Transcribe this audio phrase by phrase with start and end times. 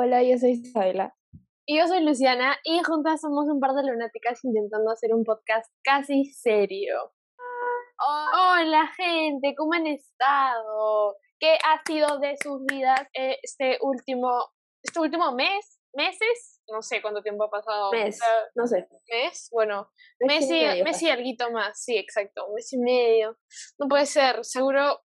[0.00, 1.12] Hola, yo soy Isabela.
[1.66, 5.68] Y yo soy Luciana y juntas somos un par de lunáticas intentando hacer un podcast
[5.82, 7.12] casi serio.
[7.98, 11.16] Hola gente, ¿cómo han estado?
[11.40, 14.30] ¿Qué ha sido de sus vidas este último,
[14.84, 15.80] este último mes?
[15.92, 16.62] ¿Meses?
[16.68, 17.90] No sé cuánto tiempo ha pasado.
[17.90, 18.20] Mes,
[18.54, 18.86] no sé.
[19.10, 19.48] ¿Mes?
[19.50, 19.90] Bueno,
[20.20, 23.36] mes, y, mes y algo más, sí, exacto, un mes y medio.
[23.80, 25.00] No puede ser, seguro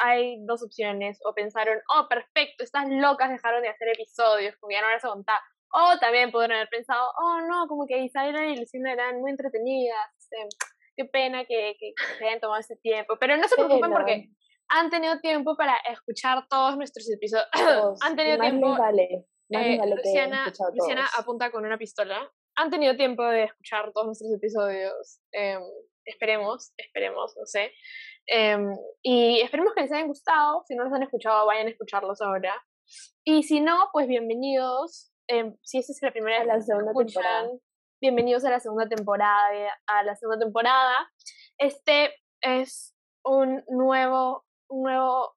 [0.00, 4.82] hay dos opciones, o pensaron, oh, perfecto, estas locas dejaron de hacer episodios, como ya
[4.82, 5.40] no les aguantaba.
[5.72, 10.10] O también pudieron haber pensado, oh, no, como que Isabela y Luciana eran muy entretenidas,
[10.18, 10.36] este,
[10.96, 13.16] qué pena que, que, se hayan tomado ese tiempo.
[13.20, 14.30] Pero no se preocupen porque
[14.68, 17.48] han tenido tiempo para escuchar todos nuestros episodios.
[18.02, 18.76] han tenido tiempo.
[18.76, 19.26] vale.
[19.52, 22.30] Eh, Luciana, Luciana apunta con una pistola.
[22.54, 25.20] Han tenido tiempo de escuchar todos nuestros episodios.
[25.32, 25.60] Em,
[26.04, 27.72] esperemos, esperemos, no sé.
[28.32, 30.62] Em, y esperemos que les hayan gustado.
[30.68, 32.54] Si no los han escuchado, vayan a escucharlos ahora.
[33.24, 35.12] Y si no, pues bienvenidos.
[35.26, 37.50] Em, si esta es la primera vez la segunda temporada.
[38.00, 39.48] bienvenidos a la segunda temporada.
[39.88, 41.10] A la segunda temporada.
[41.58, 45.34] Este es un nuevo, un nuevo,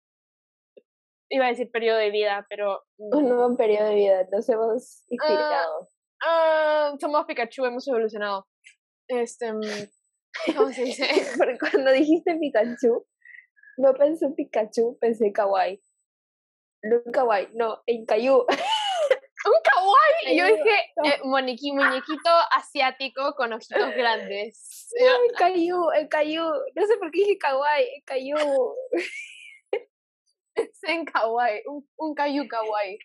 [1.30, 2.84] iba a decir periodo de vida, pero...
[2.98, 5.90] Un nuevo periodo de vida, nos hemos inspirado.
[6.24, 8.48] Uh, somos Pikachu, hemos evolucionado.
[9.08, 9.52] Este,
[10.56, 11.08] ¿Cómo se dice?
[11.38, 13.06] Porque cuando dijiste Pikachu,
[13.78, 15.82] no pensé en Pikachu, pensé en Kawaii.
[16.84, 18.46] No en Kawaii, no, en Cayu.
[19.46, 20.34] ¿Un kawaii?
[20.34, 24.90] Y yo dije, eh, muñequito asiático con ojitos grandes.
[24.98, 26.44] No, el Cayu, el Cayu.
[26.76, 28.38] No sé por qué dije kawaii, el Cayu.
[30.54, 33.00] Pensé en kawaii, un, un Cayu kawaii.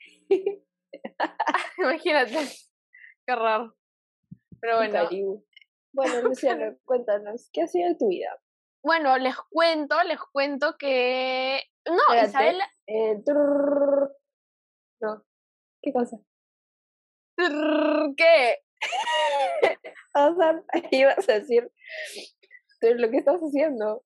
[1.78, 2.38] Imagínate.
[3.26, 3.76] Qué raro.
[4.60, 5.08] Pero bueno.
[5.98, 8.40] Bueno, Luciana, cuéntanos, ¿qué ha sido de tu vida?
[8.84, 11.60] Bueno, les cuento, les cuento que...
[11.86, 12.60] No, Isabel...
[12.86, 13.20] Eh,
[15.00, 15.24] no,
[15.82, 16.18] ¿qué cosa?
[17.36, 18.58] ¿Qué?
[20.14, 21.68] o sea, ibas a decir
[22.80, 24.04] lo que estás haciendo.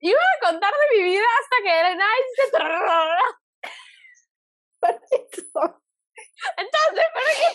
[0.00, 2.40] Iba a contar de mi vida hasta que era nice.
[6.56, 7.50] Entonces, ¿para qué?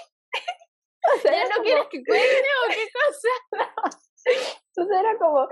[1.13, 3.29] O sea, no quieres que cuente o qué cosa?
[4.25, 5.47] Entonces era como.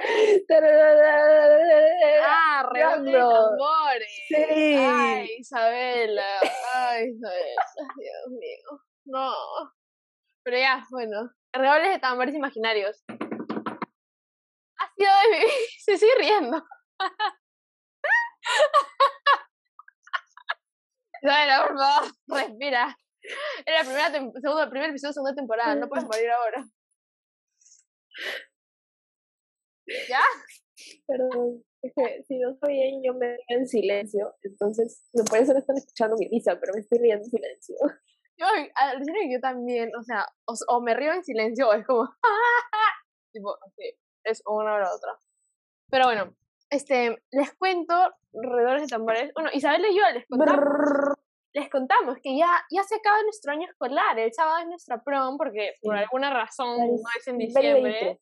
[2.26, 4.12] Ah, redoble de tambores.
[4.28, 4.36] Sí.
[4.36, 6.40] Ay, Isabela.
[6.74, 7.66] Ay, Isabela.
[7.96, 8.82] Dios mío.
[9.06, 9.32] No.
[10.44, 11.32] Pero ya, bueno.
[11.54, 13.04] Redobles de tambores imaginarios.
[13.08, 15.46] Ha sido de mi.
[15.80, 16.64] Se sigue riendo.
[21.22, 22.98] Isabela, por favor, respira.
[23.66, 26.66] Era el primera segundo, primer episodio de segunda temporada, no puedes morir ahora.
[30.10, 30.22] ¿Ya?
[31.08, 34.36] Perdón, es que si no estoy bien, yo me río en silencio.
[34.44, 37.76] Entonces, por eso no están escuchando mi risa, pero me estoy riendo en silencio.
[38.36, 40.26] Yo, que yo también, o sea,
[40.68, 42.10] o, me río en silencio o es como.
[43.32, 45.12] tipo, así, es una o la otra.
[45.92, 46.36] Pero bueno,
[46.72, 47.94] este, les cuento,
[48.34, 49.32] redores de tambores.
[49.36, 51.16] Bueno, Isabel y yo les contamos
[51.54, 55.38] les contamos que ya, ya se acaba nuestro año escolar, el sábado es nuestra prom,
[55.38, 58.20] porque por alguna razón no es en diciembre.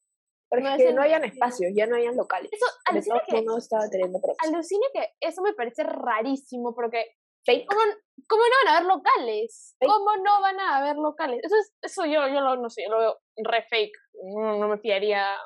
[0.50, 2.52] Porque no, es no hayan espacios, ya no hayan locales.
[2.52, 7.06] Eso, alucina que, no estaba teniendo alucina que eso me parece rarísimo, porque
[7.46, 7.81] ¿cómo,
[8.28, 9.78] ¿cómo, no van a haber locales?
[9.80, 11.40] ¿Cómo no van a haber locales?
[11.42, 13.98] Eso, es, eso yo, yo lo, no sé, lo veo re fake,
[14.36, 15.38] no, no me fiaría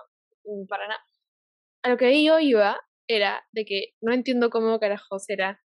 [0.67, 1.06] para nada.
[1.84, 5.63] A lo que yo iba era de que no entiendo cómo carajos era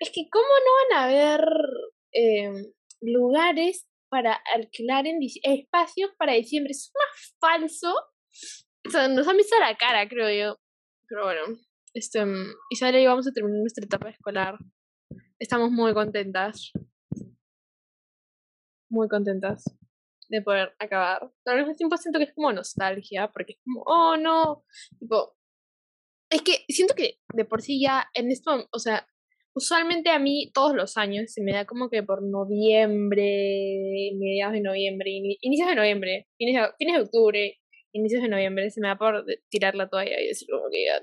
[0.00, 1.48] es que ¿cómo no van a haber
[2.12, 6.72] em, lugares para alquilar en espacios para diciembre?
[6.72, 7.94] Es más falso.
[8.86, 10.58] O sea, nos han visto la cara, creo yo.
[11.06, 11.58] Pero bueno,
[11.92, 12.24] este,
[12.70, 14.56] Isabel y yo vamos a terminar nuestra etapa escolar.
[15.38, 16.72] Estamos muy contentas.
[18.88, 19.64] Muy contentas
[20.28, 21.30] de poder acabar.
[21.44, 24.64] Pero al mismo tiempo siento que es como nostalgia, porque es como, oh no.
[24.98, 25.36] Tipo,
[26.30, 29.06] es que siento que de por sí ya en esto, o sea,
[29.54, 34.60] usualmente a mí todos los años se me da como que por noviembre, mediados de
[34.60, 35.10] noviembre,
[35.40, 37.58] inicios de noviembre, fines de, fines de octubre,
[37.92, 41.00] inicios de noviembre, se me da por tirar la toalla y decir como que ya,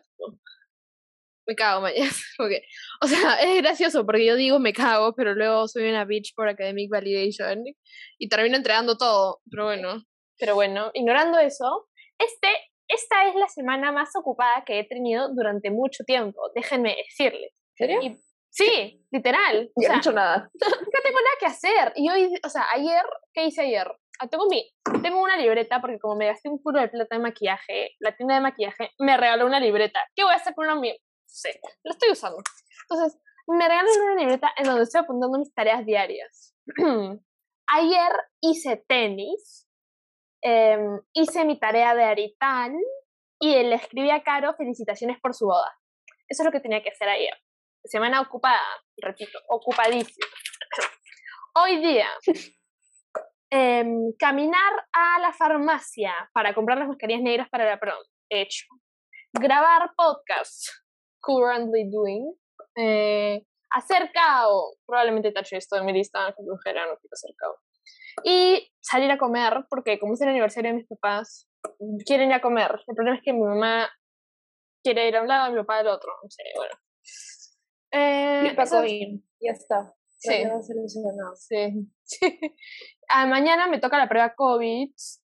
[1.47, 2.09] me cago mañana.
[2.37, 2.61] Porque,
[3.01, 6.49] o sea, es gracioso porque yo digo me cago, pero luego soy una bitch por
[6.49, 7.63] academic validation
[8.19, 10.03] y termino entregando todo, pero bueno.
[10.37, 11.87] Pero bueno, ignorando eso,
[12.19, 12.47] este,
[12.87, 17.51] esta es la semana más ocupada que he tenido durante mucho tiempo, déjenme decirles.
[17.75, 17.99] ¿Serio?
[18.57, 19.69] Sí, literal.
[19.75, 20.49] no he hecho nada.
[20.59, 21.93] No tengo nada que hacer.
[21.95, 23.87] Y hoy, o sea, ayer, ¿qué hice ayer?
[24.19, 24.67] Ah, tengo, mi,
[25.03, 28.33] tengo una libreta porque como me gasté un puro de plata de maquillaje, la tienda
[28.33, 29.99] de maquillaje me regaló una libreta.
[30.15, 30.75] ¿Qué voy a hacer con una?
[30.75, 30.81] No
[31.27, 32.37] sé, la estoy usando.
[32.89, 36.55] Entonces, me regalan una libreta en donde estoy apuntando mis tareas diarias.
[37.67, 38.11] Ayer
[38.41, 39.67] hice tenis,
[40.41, 42.73] em, hice mi tarea de Arital
[43.39, 45.77] y le escribí a Caro felicitaciones por su boda.
[46.27, 47.37] Eso es lo que tenía que hacer ayer.
[47.87, 50.27] Semana ocupada, repito, ocupadísima.
[51.55, 52.09] Hoy día,
[53.49, 57.97] em, caminar a la farmacia para comprar las mascarillas negras para la prom.
[58.29, 58.65] Hecho.
[59.31, 60.67] Grabar podcast.
[61.21, 62.33] Currently doing.
[62.75, 64.75] Eh, hacer cao.
[64.85, 67.55] Probablemente tache esto de mi lista, que flojera, no quiero hacer cao.
[68.25, 71.49] Y salir a comer, porque como es el aniversario de mis papás,
[72.05, 72.83] quieren ir a comer.
[72.85, 73.89] El problema es que mi mamá
[74.83, 76.11] quiere ir a un lado y mi papá al otro.
[76.21, 76.73] No sé, bueno.
[77.97, 79.93] Eh, ya está.
[80.17, 80.29] Sí.
[81.35, 81.89] Sí.
[83.09, 84.89] ah, mañana me toca la prueba COVID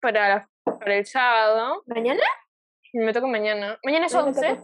[0.02, 1.84] para, para el sábado.
[1.88, 2.24] ¿Mañana?
[2.94, 3.80] Me toca mañana.
[3.84, 4.60] Mañana es 11.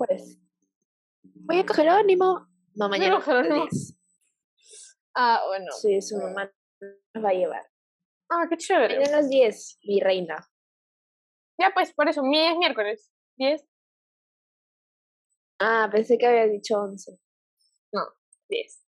[1.23, 2.47] Voy a coger ánimo.
[2.75, 3.19] No, mañana.
[3.19, 3.67] No,
[5.15, 5.71] ah, bueno.
[5.71, 6.51] Sí, su mamá
[7.13, 7.65] nos va a llevar.
[8.29, 8.95] Ah, qué chévere.
[8.95, 10.49] Mañana a las 10, mi reina.
[11.57, 13.11] Ya, pues, por eso, mi es miércoles.
[13.37, 13.65] 10.
[15.59, 17.19] Ah, pensé que había dicho 11.
[18.49, 18.85] No, 10.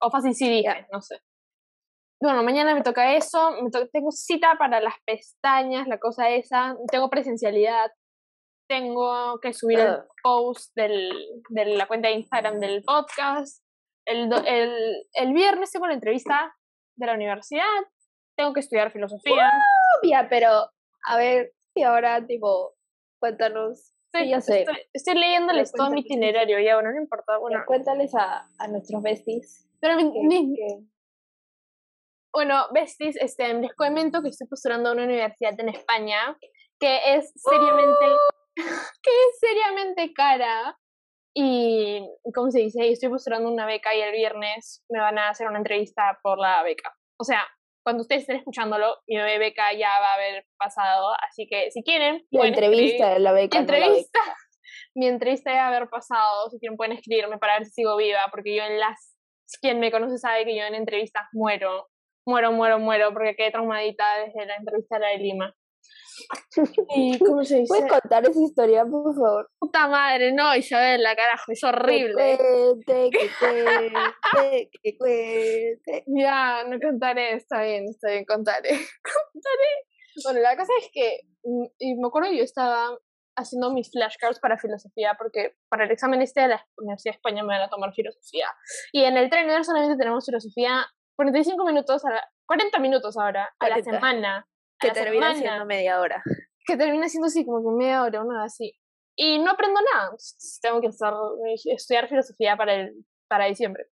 [0.00, 1.20] O fácil sí dije, no sé.
[2.20, 7.08] Bueno, mañana me toca eso, me tengo cita para las pestañas, la cosa esa, tengo
[7.10, 7.92] presencialidad,
[8.68, 11.12] tengo que subir el post del,
[11.48, 13.62] de la cuenta de Instagram del podcast,
[14.04, 16.54] el, el, el viernes tengo la entrevista
[16.96, 17.64] de la universidad,
[18.36, 19.50] tengo que estudiar filosofía.
[20.02, 20.70] Obvia, pero
[21.06, 22.74] a ver, y ahora tipo,
[23.20, 23.94] cuéntanos.
[24.12, 24.64] Estoy, ya sé.
[24.92, 27.36] estoy, leyéndoles todo mi itinerario, ya bueno, no importa.
[27.38, 27.62] Bueno.
[27.66, 29.96] Cuéntales a, a nuestros besties pero
[32.32, 36.36] Bueno, besties, este, les comento que estoy postulando a una universidad en España
[36.78, 38.06] que es seriamente,
[39.02, 40.78] que es seriamente cara
[41.34, 42.90] y, ¿cómo se dice?
[42.90, 46.62] Estoy postulando una beca y el viernes me van a hacer una entrevista por la
[46.62, 46.94] beca.
[47.20, 47.46] O sea,
[47.82, 52.24] cuando ustedes estén escuchándolo, mi beca ya va a haber pasado, así que si quieren...
[52.30, 53.58] La entrevista de la beca.
[53.58, 54.20] Entrevista.
[54.94, 57.96] Mi entrevista ya va a haber pasado, si quieren pueden escribirme para ver si sigo
[57.96, 59.14] viva, porque yo en las
[59.60, 61.88] quien me conoce sabe que yo en entrevistas muero,
[62.26, 65.54] muero, muero, muero, porque quedé traumadita desde la entrevista de la de Lima.
[66.96, 67.68] ¿Y cómo se dice?
[67.68, 69.50] ¿Puedes contar esa historia, por favor?
[69.58, 72.36] Puta madre, no, Isabel, la carajo, es horrible.
[72.36, 76.04] Que cuente, que cuente, que cuente.
[76.06, 78.70] Ya, no contaré, está bien, está bien, contaré.
[79.02, 79.70] contaré.
[80.24, 82.98] Bueno, la cosa es que, mm, y me acuerdo yo estaba
[83.36, 87.42] haciendo mis flashcards para filosofía, porque para el examen este de la Universidad de España
[87.42, 88.48] me van a tomar filosofía.
[88.92, 90.86] Y en el trainer solamente tenemos filosofía
[91.16, 94.46] 45 minutos, a 40 minutos ahora, a la semana.
[94.78, 96.22] Que termina siendo media hora.
[96.64, 98.72] Que termina siendo así, como que media hora, una así.
[99.16, 100.10] Y no aprendo nada.
[100.62, 101.14] Tengo que estar,
[101.64, 103.86] estudiar filosofía para, el, para diciembre.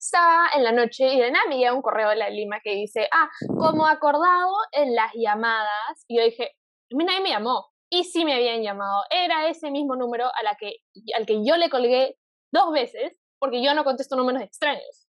[0.00, 2.74] Estaba en la noche y de nada me llega un correo de la Lima que
[2.74, 3.28] dice, ah,
[3.58, 6.04] como acordado en las llamadas.
[6.06, 6.52] Y yo dije,
[6.92, 9.02] a mí nadie me llamó y sí me habían llamado.
[9.10, 10.76] Era ese mismo número a la que,
[11.16, 12.16] al que yo le colgué
[12.52, 15.08] dos veces, porque yo no contesto números extraños.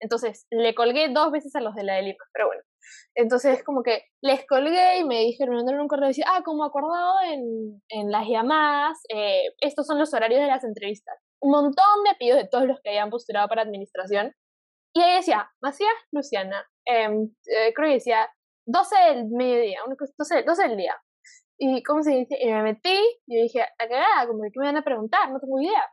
[0.00, 2.62] Entonces, le colgué dos veces a los de la de Lima, pero bueno.
[3.14, 6.64] Entonces, como que les colgué y me dijeron, me un correo y decía, ah, como
[6.64, 11.18] acordado en, en las llamadas, eh, estos son los horarios de las entrevistas.
[11.40, 14.32] Un montón de apellidos de todos los que habían postulado para administración.
[14.94, 18.28] Y ahí decía, Macías Luciana, em, eh, creo que decía
[18.66, 19.80] 12 del mediodía,
[20.18, 20.96] 12, 12 del día.
[21.58, 22.36] Y, ¿cómo se dice?
[22.40, 25.30] Y me metí y dije, la cagada, como, ¿qué me van a preguntar?
[25.30, 25.88] No tengo idea.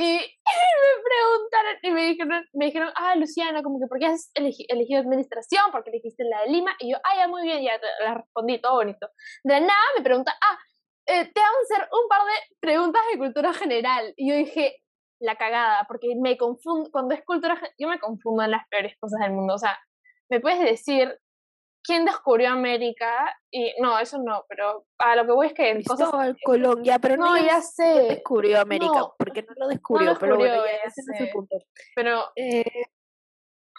[0.00, 4.30] Y, me preguntaron y me dijeron, me dijeron, ah, Luciana, como que, ¿por qué has
[4.34, 5.70] elegido administración?
[5.70, 6.74] ¿Por qué elegiste la de Lima?
[6.78, 9.10] Y yo, ah, ya, muy bien, ya la respondí, todo bonito.
[9.44, 10.58] De nada me pregunta, ah,
[11.06, 14.14] eh, te vamos a hacer un par de preguntas de cultura general.
[14.16, 14.76] Y yo dije,
[15.20, 19.20] la cagada, porque me confundo, cuando es cultura, yo me confundo en las peores cosas
[19.20, 19.54] del mundo.
[19.54, 19.78] O sea,
[20.30, 21.14] me puedes decir
[21.82, 26.36] quién descubrió América y no, eso no, pero a lo que voy es que Cristóbal
[26.44, 28.06] Colón, ya, pero no, ya sé.
[28.08, 31.56] descubrió América, porque no lo descubrió, pero bueno, ya, ese no es el punto.
[31.94, 32.64] Pero eh,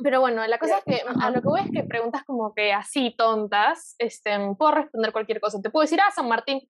[0.04, 2.74] pero bueno, la cosa es que a lo que voy es que preguntas como que
[2.74, 5.62] así tontas, este, puedo responder cualquier cosa.
[5.62, 6.62] Te puedo decir, ah, San Martín.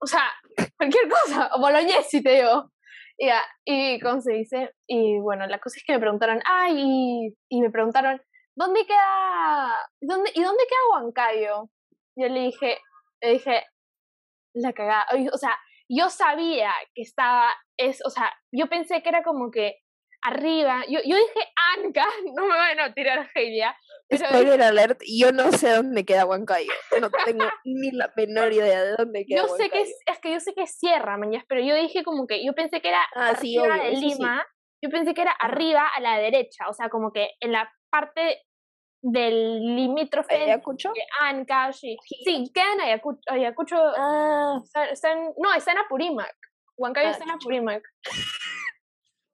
[0.00, 0.22] O sea,
[0.76, 2.70] cualquier cosa, o Bolognesi te digo.
[3.16, 3.28] Y,
[3.64, 4.72] y ¿cómo se dice?
[4.88, 8.20] Y bueno, la cosa es que me preguntaron, ah, y, y me preguntaron,
[8.56, 11.70] ¿dónde queda, dónde, ¿y dónde queda Huancayo?
[12.16, 12.78] Yo le dije,
[13.22, 13.64] le dije,
[14.54, 15.58] la cagada, o sea,
[15.88, 19.76] yo sabía que estaba, es, o sea, yo pensé que era como que
[20.22, 23.76] arriba, yo, yo dije Anca, no me van a tirar Heidia.
[24.12, 28.94] Spoiler alert, yo no sé dónde queda Huancayo, no tengo ni la menor idea de
[28.96, 31.60] dónde queda Yo sé que es, es, que yo sé que es Sierra, mañana, pero
[31.60, 34.46] yo dije como que, yo pensé que era ah, arriba de Lima,
[34.82, 38.42] yo pensé que era arriba a la derecha, o sea, como que en la parte
[39.00, 40.90] del limítrofe ¿Ayacucho?
[40.94, 45.78] de Ancash y, sí, queda en Ayacucho, Ayacucho Ah, está, está en, no, está en
[45.78, 46.34] Apurímac,
[46.76, 47.82] Huancayo Ah, está en Apurímac.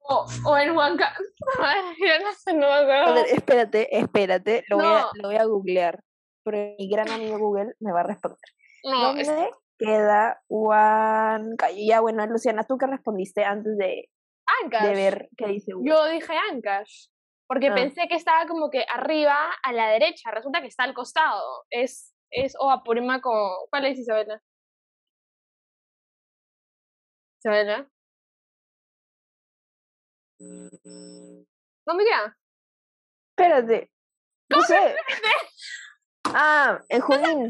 [0.01, 1.15] O, o en Huancayo,
[1.97, 5.09] yo no no ver, espérate, espérate, lo, voy a, No.
[5.15, 6.03] lo voy a googlear.
[6.43, 8.37] Pero mi gran amigo Google me va a responder.
[8.83, 11.77] No, es- ¿Dónde queda Huancayo?
[11.87, 14.09] Ya, bueno, Luciana, ¿tú qué respondiste antes de,
[14.63, 14.87] Ancash.
[14.87, 15.89] de ver qué dice Google?
[15.91, 17.07] Yo dije Ancash,
[17.51, 17.75] porque Ah.
[17.75, 21.65] pensé que estaba como que arriba a la derecha, resulta que está al costado.
[21.69, 23.67] Es, es o Apurímac o...
[23.69, 24.41] ¿Cuál es Isabela?
[27.39, 27.89] Isabela.
[30.39, 32.37] ¿Dónde queda?
[33.31, 33.91] Espérate.
[34.49, 34.95] No sé.
[36.33, 37.49] Ah, en Junín.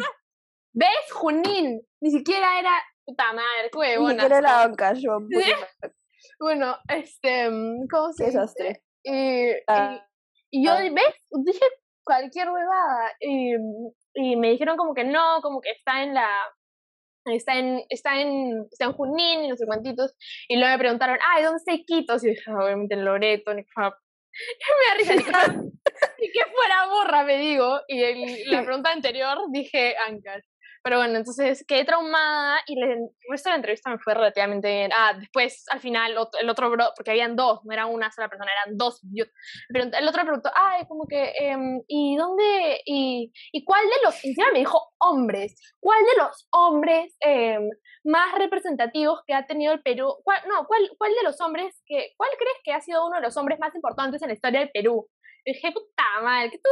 [0.73, 1.11] ¿Ves?
[1.13, 1.81] Junín.
[2.01, 2.71] Ni siquiera era...
[3.05, 4.43] Puta madre, qué Ni siquiera soy.
[4.43, 5.19] la banca, yo.
[6.39, 7.51] Bueno, este...
[7.91, 8.81] ¿Cómo se desastre.
[9.03, 10.05] Y, Ah.
[10.51, 10.81] y, y yo, Ah.
[10.81, 11.15] ¿ves?
[11.45, 11.65] Dije
[12.03, 13.11] cualquier huevada.
[13.19, 13.53] Y,
[14.15, 16.29] y me dijeron como que no, como que está en la.
[17.25, 19.65] Está en, está en, está en Junín y no sé.
[20.47, 22.23] Y luego me preguntaron, ay, ¿dónde está Iquitos?
[22.23, 23.95] Y dije, "Ah, obviamente en Loreto, fuera-
[24.33, 25.21] me risa, ni
[26.33, 27.79] que fuera, borra, me digo.
[27.87, 30.43] Y el- la pregunta anterior dije Ancash.
[30.83, 32.99] Pero bueno, entonces quedé traumada y le- el
[33.43, 34.91] de la entrevista me fue relativamente bien.
[34.95, 38.51] Ah, después, al final, el otro bro, porque habían dos, no era una sola persona,
[38.65, 38.99] eran dos.
[39.13, 39.25] Yo,
[39.69, 42.81] pero el otro preguntó, ay, como que, em, ¿y dónde?
[42.85, 47.69] Y, ¿Y cuál de los, encima me dijo hombres, cuál de los hombres em,
[48.03, 50.15] más representativos que ha tenido el Perú?
[50.23, 53.21] ¿Cuál, no, ¿cuál, ¿cuál de los hombres, que, cuál crees que ha sido uno de
[53.23, 55.07] los hombres más importantes en la historia del Perú?
[55.45, 56.69] Y dije, puta madre, que tú...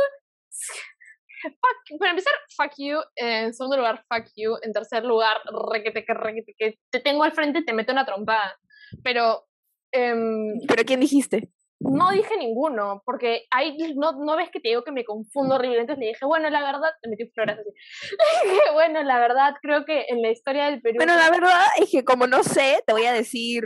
[1.41, 2.99] Fuck, para empezar, fuck you.
[3.15, 4.57] En segundo lugar, fuck you.
[4.61, 5.37] En tercer lugar,
[5.71, 8.57] requete, que requete, que te tengo al frente y te meto una trompada.
[9.03, 9.45] Pero
[9.91, 11.51] em, ¿Pero quién dijiste?
[11.81, 15.79] no dije ninguno, porque ahí no, no ves que te digo que me confundo horrible.
[15.79, 17.69] Entonces le dije, bueno, la verdad, te metí flores así.
[18.45, 20.95] Le dije, bueno, la verdad, creo que en la historia del Perú.
[20.97, 23.63] Bueno, la verdad es que como no sé, te voy a decir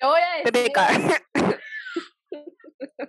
[0.00, 0.78] te voy a decir, PPK.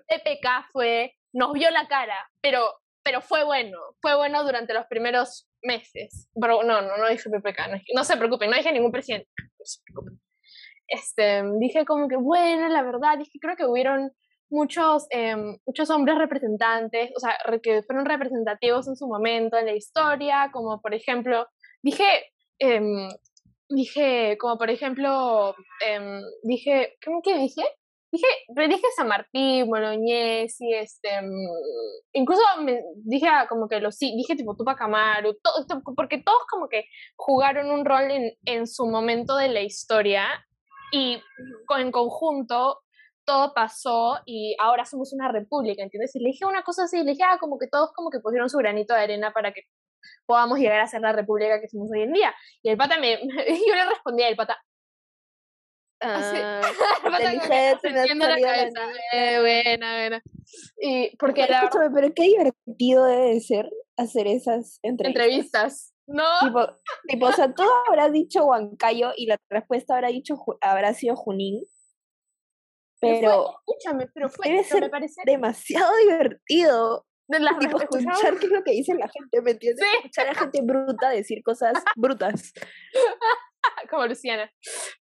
[0.08, 2.70] TPK fue, nos vio la cara, pero,
[3.04, 6.30] pero fue bueno, fue bueno durante los primeros meses.
[6.40, 9.30] Pero no, no, no dije PPK, no, se preocupen, no dije ningún presidente.
[9.38, 10.20] no se preocupen.
[10.88, 14.12] Este, dije como que, bueno, la verdad, dije, creo que hubieron
[14.50, 19.76] muchos, em, muchos hombres representantes, o sea, que fueron representativos en su momento en la
[19.76, 21.48] historia, como por ejemplo,
[21.82, 22.04] dije,
[22.60, 23.10] em,
[23.70, 25.56] dije, como por ejemplo,
[25.88, 27.64] em, dije, ¿cómo que dije?
[28.12, 28.28] Dije,
[28.68, 31.48] dije San Martín, Boloñés y este, mm,
[32.14, 36.42] incluso me dije como que los sí, dije tipo Tupac Amaru, to- to- porque todos
[36.50, 36.84] como que
[37.16, 40.26] jugaron un rol en, en su momento de la historia
[40.92, 41.22] y
[41.80, 42.80] en conjunto
[43.24, 46.14] todo pasó y ahora somos una república, ¿entiendes?
[46.16, 48.50] Y le dije una cosa así, le dije, ah, como que todos como que pusieron
[48.50, 49.62] su granito de arena para que
[50.26, 52.34] podamos llegar a ser la república que somos hoy en día.
[52.64, 54.58] Y el pata me, yo le respondí al pata.
[56.02, 56.62] Ah,
[57.04, 58.82] la la cabeza,
[59.14, 60.22] eh, buena, buena.
[60.80, 65.24] Y porque pero la escúchame, pero qué divertido debe de ser hacer esas entrevistas.
[65.24, 66.24] entrevistas, ¿no?
[66.42, 66.68] Tipo,
[67.08, 71.62] tipo, o sea, tú habrás dicho Huancayo y la respuesta habrá dicho habrá sido Junín,
[73.00, 77.06] Pero fue- escúchame, pero fue, debe pero me ser parece demasiado divertido.
[77.28, 79.86] de las Tipo, escuchar qué es lo que dice la gente, ¿me entiendes?
[79.88, 79.98] Sí.
[79.98, 82.52] Escuchar a gente bruta decir cosas brutas.
[83.90, 84.52] como Luciana.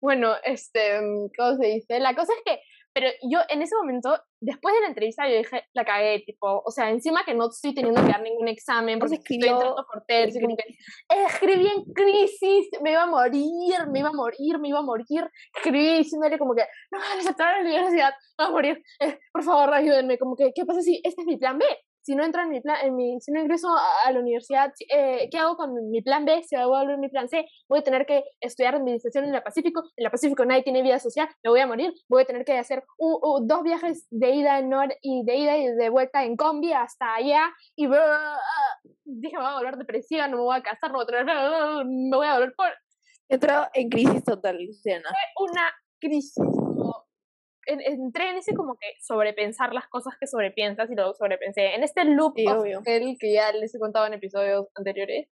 [0.00, 2.00] Bueno, este, mm, ¿cómo se dice?
[2.00, 2.60] La cosa es que,
[2.92, 6.70] pero yo en ese momento, después de la entrevista, yo dije, la cagué, tipo, o
[6.72, 10.04] sea, encima que no estoy teniendo que dar ningún examen, porque estoy escribió entrando por
[10.04, 10.64] tercio, como que,
[11.28, 15.30] escribí en crisis, me iba a morir, me iba a morir, me iba a morir,
[15.54, 18.50] escribí diciéndole como que, no me van a aceptar en la universidad, me voy a
[18.50, 21.64] morir, eh, por favor, ayúdenme, como que, ¿qué pasa si este es mi plan B?
[22.02, 24.72] Si no entro en mi plan, en mi, si no ingreso a, a la universidad,
[24.88, 26.42] eh, ¿qué hago con mi, plan B?
[26.56, 30.04] A volver mi plan C, voy a tener que estudiar administración en la Pacífico, en
[30.04, 32.84] la Pacífico nadie tiene vida social, me voy a morir, voy a tener que hacer
[32.98, 36.36] u- u- dos viajes de ida en nor y de ida y de vuelta en
[36.36, 37.42] combi hasta allá,
[37.76, 38.38] y bla.
[39.04, 41.24] dije, me voy a volver depresiva, no me voy a casar, no voy a tener,
[41.86, 42.68] me voy a volver por
[43.28, 45.08] Entró en crisis total, Luciana.
[45.38, 46.34] una crisis.
[47.70, 51.74] En- entré en ese como que sobrepensar las cosas que sobrepiensas y luego sobrepensé.
[51.74, 52.82] En este loop Sí, obvio.
[52.84, 55.28] hell que ya les he contado en episodios anteriores.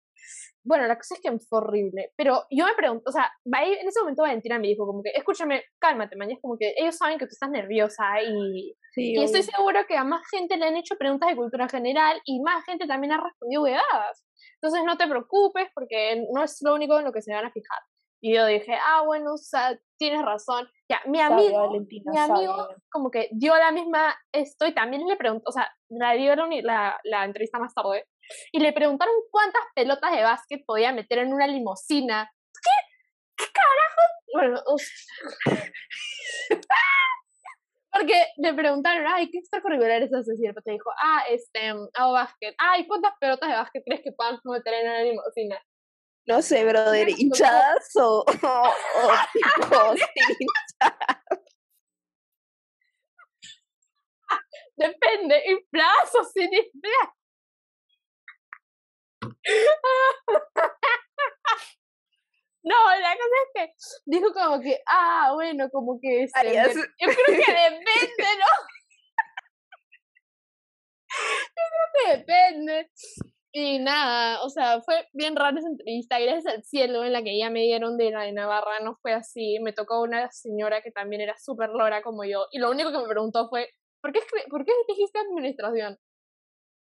[0.64, 2.12] Bueno, la cosa es que fue horrible.
[2.16, 5.62] Pero yo me pregunto, o sea, en ese momento Valentina me dijo como que, escúchame,
[5.78, 6.30] cálmate, man.
[6.30, 9.96] Es como que ellos saben que tú estás nerviosa y, Sí, y estoy seguro que
[9.96, 13.22] a más gente le han hecho preguntas de cultura general y más gente también ha
[13.22, 14.24] respondido huevadas.
[14.60, 17.52] Entonces no te preocupes porque no es lo único en lo que se van a
[17.52, 17.78] fijar.
[18.20, 20.68] Y yo dije, ah, bueno, o sea, tienes razón.
[20.88, 25.16] Ya, mi amigo, Valentina, mi amigo como que dio la misma esto y también le
[25.16, 28.06] preguntó, o sea, la dieron y la, la entrevista más tarde
[28.52, 32.30] y le preguntaron cuántas pelotas de básquet podía meter en una limusina.
[32.52, 32.70] ¿Qué?
[33.36, 34.02] ¿Qué carajo?
[34.32, 34.62] Bueno,
[37.92, 40.40] porque le preguntaron, ay, ¿qué extracurriculares haces?
[40.40, 42.54] Y el pata dijo, ah, este, hago básquet.
[42.58, 45.60] Ay, ¿cuántas pelotas de básquet crees que puedan meter en una limusina?
[46.28, 50.36] No sé, brother, hinchadas o, o, o tipo sin
[54.76, 57.14] Depende, infladas o sin inflar.
[62.62, 63.72] No, la cosa es que
[64.04, 68.50] dijo como que, ah, bueno, como que yo creo que depende, ¿no?
[71.56, 72.90] Yo creo que depende.
[73.52, 77.38] Y nada, o sea, fue bien rara esa entrevista, gracias al cielo en la que
[77.38, 80.90] ya me dieron de la de Navarra, no fue así, me tocó una señora que
[80.90, 83.70] también era súper lora como yo, y lo único que me preguntó fue,
[84.02, 85.96] ¿por qué, ¿por qué dijiste administración?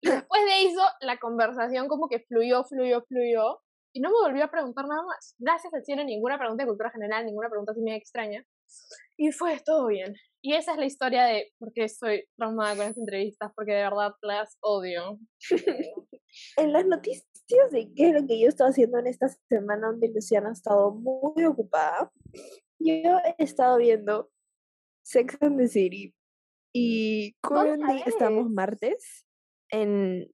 [0.03, 3.61] Y después de eso, la conversación como que fluyó, fluyó, fluyó,
[3.93, 5.35] y no me volvió a preguntar nada más.
[5.39, 8.45] Gracias al cielo, ninguna pregunta de cultura general, ninguna pregunta así media extraña.
[9.17, 10.15] Y fue todo bien.
[10.43, 13.83] Y esa es la historia de por qué estoy traumada con estas entrevistas, porque de
[13.83, 15.19] verdad las odio.
[16.57, 17.25] En las noticias
[17.71, 20.93] de qué es lo que yo estaba haciendo en esta semana donde Luciana ha estado
[20.93, 22.13] muy ocupada,
[22.79, 24.31] yo he estado viendo
[25.03, 26.15] Sex and the City
[26.73, 29.27] y currently estamos martes
[29.71, 30.33] en,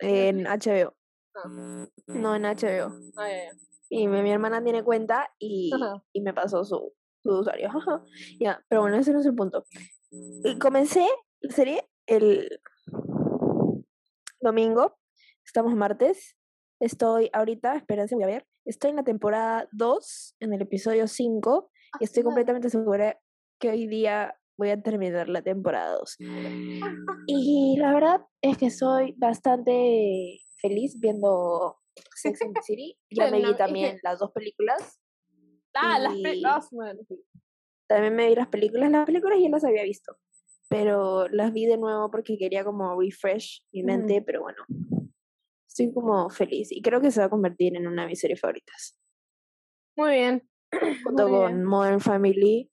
[0.00, 0.96] en HBO.
[2.06, 2.92] No, en HBO.
[3.16, 3.28] ah.
[3.92, 5.72] Y mi, mi hermana tiene cuenta y,
[6.12, 6.92] y me pasó su,
[7.22, 7.70] su usuario.
[8.40, 9.64] Ya, pero bueno, ese no es el punto.
[10.10, 11.06] Y comencé
[11.40, 12.60] la serie el
[14.40, 14.96] domingo.
[15.44, 16.36] Estamos martes.
[16.80, 18.46] Estoy ahorita, espérense, voy a ver.
[18.64, 21.70] Estoy en la temporada 2, en el episodio 5.
[22.00, 23.18] Y estoy Ah, completamente segura
[23.58, 26.16] que hoy día voy a terminar la temporada 2.
[27.26, 31.76] Y la verdad es que soy bastante feliz viendo
[32.14, 32.98] Sex and the City.
[33.10, 35.00] Ya me vi también las dos películas.
[35.74, 36.68] Ah, las películas.
[37.88, 38.90] También me vi las películas.
[38.90, 40.16] Las películas ya las había visto.
[40.70, 44.22] Pero las vi de nuevo porque quería como refresh mi mente.
[44.22, 44.62] Pero bueno,
[45.68, 46.70] estoy como feliz.
[46.70, 48.96] Y creo que se va a convertir en una de mis series favoritas.
[49.96, 50.48] Muy bien.
[51.04, 51.64] Junto Muy con bien.
[51.64, 52.70] Modern Family,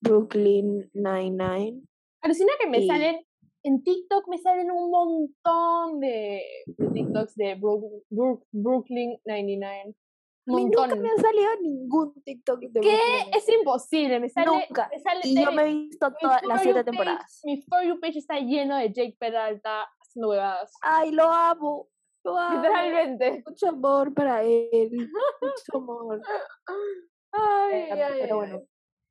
[0.00, 1.82] Brooklyn Nine-Nine.
[2.22, 3.16] Alucina que me Y- salen,
[3.64, 9.94] en TikTok me salen un montón de, de TikToks de Brook- Brook- Brooklyn 99.
[10.48, 10.90] A mí Montón.
[10.90, 12.88] nunca me ha salido ningún TikTok de ¿Qué?
[12.96, 14.88] Brooklyn Es imposible, me sale, Nunca.
[14.92, 17.40] me sale Y yo me he visto todas las siete page- temporadas.
[17.44, 20.72] Mi For You page está lleno de Jake Peralta haciendo huevadas.
[20.82, 21.88] Ay, lo amo.
[22.24, 22.56] Lo amo.
[22.62, 23.42] Literalmente.
[23.46, 24.90] Mucho amor para él.
[25.40, 26.20] Mucho amor.
[27.32, 28.62] Ay, Eh, ay, ay, pero bueno,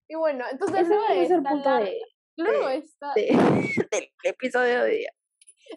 [0.08, 2.02] Y bueno, entonces ese luego de esta punto larga- de,
[2.38, 3.28] luego de- de esta- de-
[3.92, 5.12] del episodio de hoy día.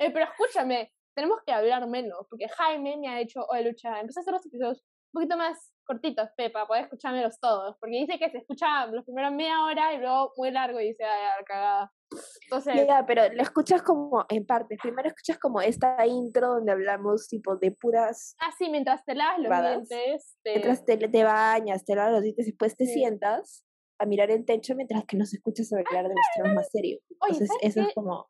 [0.01, 4.21] Eh, pero escúchame, tenemos que hablar menos, porque Jaime me ha dicho, oye Lucha, empecé
[4.21, 8.31] a hacer los episodios un poquito más cortitos, Pepa, poder escuchármelos todos, porque dice que
[8.31, 11.93] se escucha los primeros media hora y luego muy largo y dice, ay, cagada.
[12.45, 14.79] Entonces, Ya, pero lo escuchas como en partes.
[14.83, 18.35] Primero escuchas como esta intro donde hablamos tipo de puras.
[18.41, 22.47] así mientras te lavas los dientes, te- Mientras te, te bañas, te lavas los dientes,
[22.47, 22.93] después te Sí.
[22.95, 23.65] sientas
[23.99, 27.01] a mirar el techo mientras que nos escuchas hablar de los temas más serios.
[27.11, 28.29] Entonces, ¿sabes eso es como.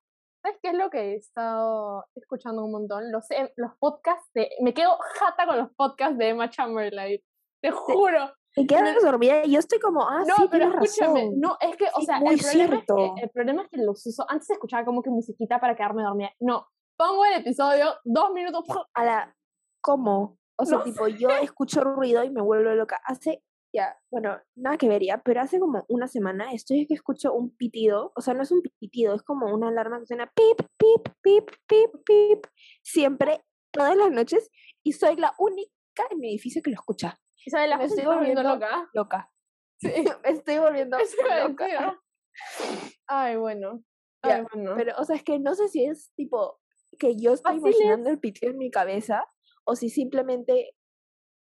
[0.49, 3.11] ¿Sabes qué es lo que he estado escuchando un montón?
[3.13, 7.21] Los, em- los podcasts de, me quedo jata con los podcasts de Emma Chamberlain,
[7.63, 8.33] te juro.
[8.55, 11.41] Te quedas dormida y yo estoy como, ah, No, sí, pero escúchame, razón.
[11.41, 14.05] no, es que, o Sí, sea, el problema, es que, el problema es que los
[14.07, 18.65] uso, antes escuchaba como que musiquita para quedarme dormida, no, pongo el episodio, dos minutos,
[18.95, 19.37] A la.
[19.81, 20.39] ¿Cómo?
[20.57, 23.01] O sea, No tipo, yo escucho ruido y me vuelvo loca.
[23.05, 23.45] Hace.
[24.11, 28.13] Bueno, nada que ver ya, pero hace como una semana estoy que escucho un pitido,
[28.17, 31.51] o sea, no es un pitido, es como una alarma que suena pip, pip, pip,
[31.67, 32.47] pip, pip,
[32.83, 34.51] siempre, todas las noches,
[34.83, 35.71] y soy la única
[36.11, 37.19] en mi edificio que lo escucha.
[37.45, 38.91] Isabel, la Me estoy volviendo volviendo loca.
[38.93, 39.33] Loca.
[40.25, 40.99] Me estoy volviendo
[41.49, 42.01] loca.
[43.07, 43.83] Ay, bueno.
[44.23, 44.75] Ay, bueno.
[44.77, 46.61] Pero, o sea, es que no sé si es tipo
[46.99, 47.77] que yo estoy Fácil es.
[47.77, 49.27] imaginando el pitido en mi cabeza
[49.65, 50.75] o si simplemente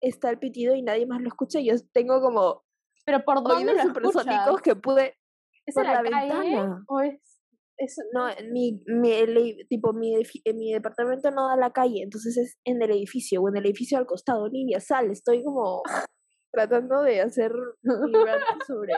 [0.03, 2.63] está el pitido y nadie más lo escucha y yo tengo como
[3.05, 5.17] Pero ¿por dónde oídos lo supersónicos que pude
[5.65, 6.83] ¿Es por en la, la calle ventana.
[6.87, 7.41] o es,
[7.77, 10.15] es no en mi, mi tipo mi
[10.53, 13.65] mi departamento no da a la calle entonces es en el edificio o en el
[13.65, 15.81] edificio al costado Niña sal estoy como
[16.51, 18.13] tratando de hacer mi
[18.67, 18.93] sobre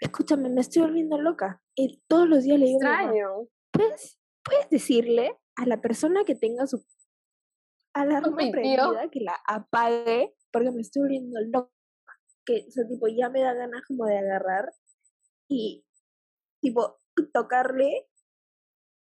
[0.00, 3.28] escúchame me estoy volviendo loca y todos los días le digo extraño?
[3.70, 6.84] puedes, puedes decirle a la persona que tenga su
[7.94, 8.52] alarma pitido.
[8.52, 11.70] prendida que la apague porque me estoy volviendo loca.
[12.44, 14.72] Que, o sea, tipo, ya me da ganas como de agarrar
[15.48, 15.84] y,
[16.60, 16.98] tipo,
[17.32, 18.08] tocarle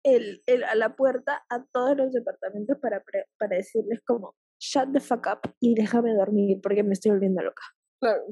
[0.04, 3.02] el, el, a la puerta a todos los departamentos para,
[3.38, 7.62] para decirles como, shut the fuck up y déjame dormir porque me estoy volviendo loca.
[8.00, 8.24] Claro.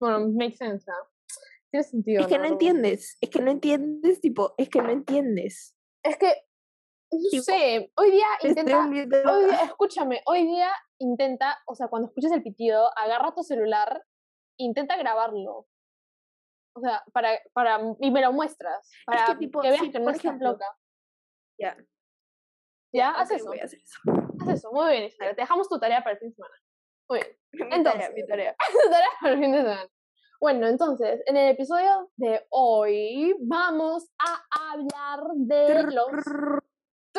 [0.00, 0.94] Bueno, makes sense, ¿no?
[1.70, 2.20] Tiene sentido.
[2.20, 5.74] Es que no, entiendes, es que no entiendes, tipo, es que no entiendes.
[6.02, 6.32] Es que,
[7.10, 12.32] no sé, hoy día intenta, hoy día, escúchame, hoy día intenta, o sea, cuando escuches
[12.32, 14.04] el pitido, agarra tu celular,
[14.58, 15.66] intenta grabarlo.
[16.74, 20.38] O sea, para, para, y me lo muestras, para que, tipo, veas que no estás
[20.40, 20.66] loca.
[21.58, 21.76] Ya.
[22.92, 23.10] ¿Ya?
[23.10, 23.46] Haz eso.
[23.46, 23.98] Voy a hacer eso.
[24.40, 25.10] Haz eso, muy bien.
[25.18, 26.54] Te dejamos tu tarea para el fin de semana.
[27.08, 27.36] Muy bien.
[27.78, 28.56] Mi tarea, mi tarea.
[28.84, 29.90] tu tarea para el fin de semana.
[30.38, 36.08] Bueno, entonces, en el episodio de hoy vamos a hablar de los...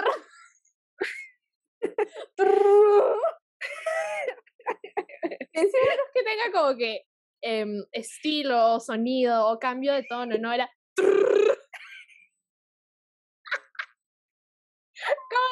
[5.54, 5.70] en
[6.14, 7.08] que tenga como que
[7.42, 10.54] eh, estilo, sonido o cambio de tono, ¿no?
[10.54, 10.70] Era...
[10.98, 11.08] como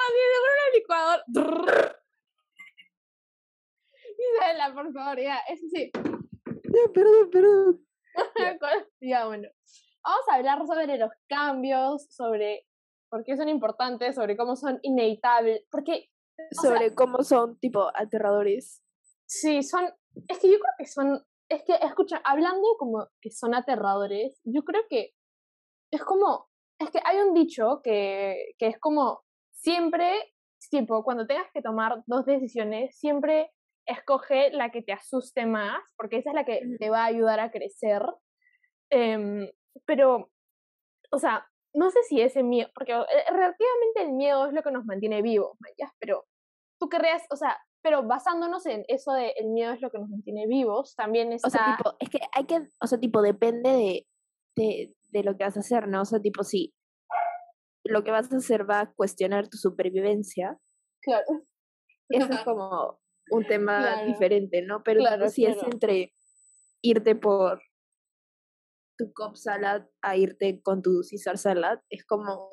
[0.07, 2.01] si de una licuadora.
[4.17, 5.91] Isabela, por favor, ya, eso sí.
[5.93, 7.85] Ya, perdón, perdón.
[9.01, 9.49] ya, bueno.
[10.03, 12.65] Vamos a hablar sobre los cambios, sobre
[13.15, 16.09] por qué son importantes, sobre cómo son inevitables, porque...
[16.51, 18.83] Sobre cómo son, tipo, aterradores.
[19.25, 19.85] Sí, son...
[20.27, 21.25] Es que yo creo que son...
[21.49, 25.13] Es que, escucha, hablando como que son aterradores, yo creo que
[25.93, 26.49] es como...
[26.77, 29.21] Es que hay un dicho que, que es como
[29.53, 30.11] siempre,
[30.69, 33.49] tipo, cuando tengas que tomar dos decisiones, siempre
[33.85, 37.39] escoge la que te asuste más, porque esa es la que te va a ayudar
[37.39, 38.01] a crecer.
[38.89, 39.49] Em,
[39.85, 40.31] pero,
[41.11, 44.71] o sea, no sé si ese miedo, porque eh, relativamente el miedo es lo que
[44.71, 45.93] nos mantiene vivos, ¿ya?
[45.99, 46.25] pero
[46.79, 50.09] tú querrías, o sea, pero basándonos en eso de el miedo es lo que nos
[50.09, 51.47] mantiene vivos, también está...
[51.47, 54.07] O sea, tipo, es que hay que, o sea, tipo, depende de,
[54.55, 56.01] de, de lo que vas a hacer, ¿no?
[56.01, 56.73] O sea, tipo, sí,
[57.83, 60.57] lo que vas a hacer va a cuestionar tu supervivencia.
[61.01, 61.25] Claro.
[62.09, 62.99] Eso es como
[63.31, 64.81] un tema diferente, ¿no?
[64.83, 66.13] Pero si es entre
[66.81, 67.61] irte por
[68.97, 72.49] tu cop salad a irte con tu Caesar salad, es como,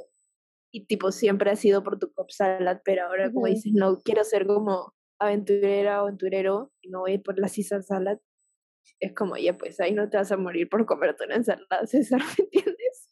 [0.72, 4.24] y tipo siempre ha sido por tu cop salad, pero ahora como dices, no, quiero
[4.24, 8.18] ser como aventurera o aventurero y no voy a ir por la Caesar salad,
[9.00, 12.20] es como, ya pues ahí no te vas a morir por comerte una ensalada, César,
[12.20, 13.10] ¿me entiendes?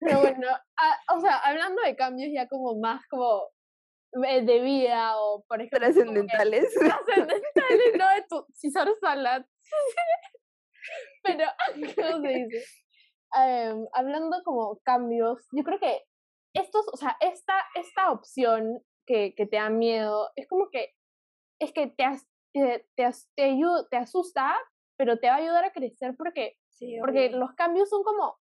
[0.00, 0.46] Pero bueno,
[1.14, 3.50] o sea, hablando de cambios ya como más como
[4.12, 6.74] de vida o por ejemplo trascendentales.
[6.78, 9.44] trascendentales no de tu César Salad
[11.22, 11.44] pero
[11.96, 12.64] ¿cómo se dice?
[13.36, 16.02] Em, hablando como cambios yo creo que
[16.54, 20.94] estos o sea esta esta opción que, que te da miedo es como que
[21.60, 22.04] es que te,
[22.52, 23.58] te, te, te,
[23.90, 24.56] te asusta
[24.96, 26.56] pero te va a ayudar a crecer porque
[27.00, 28.38] porque los cambios son como,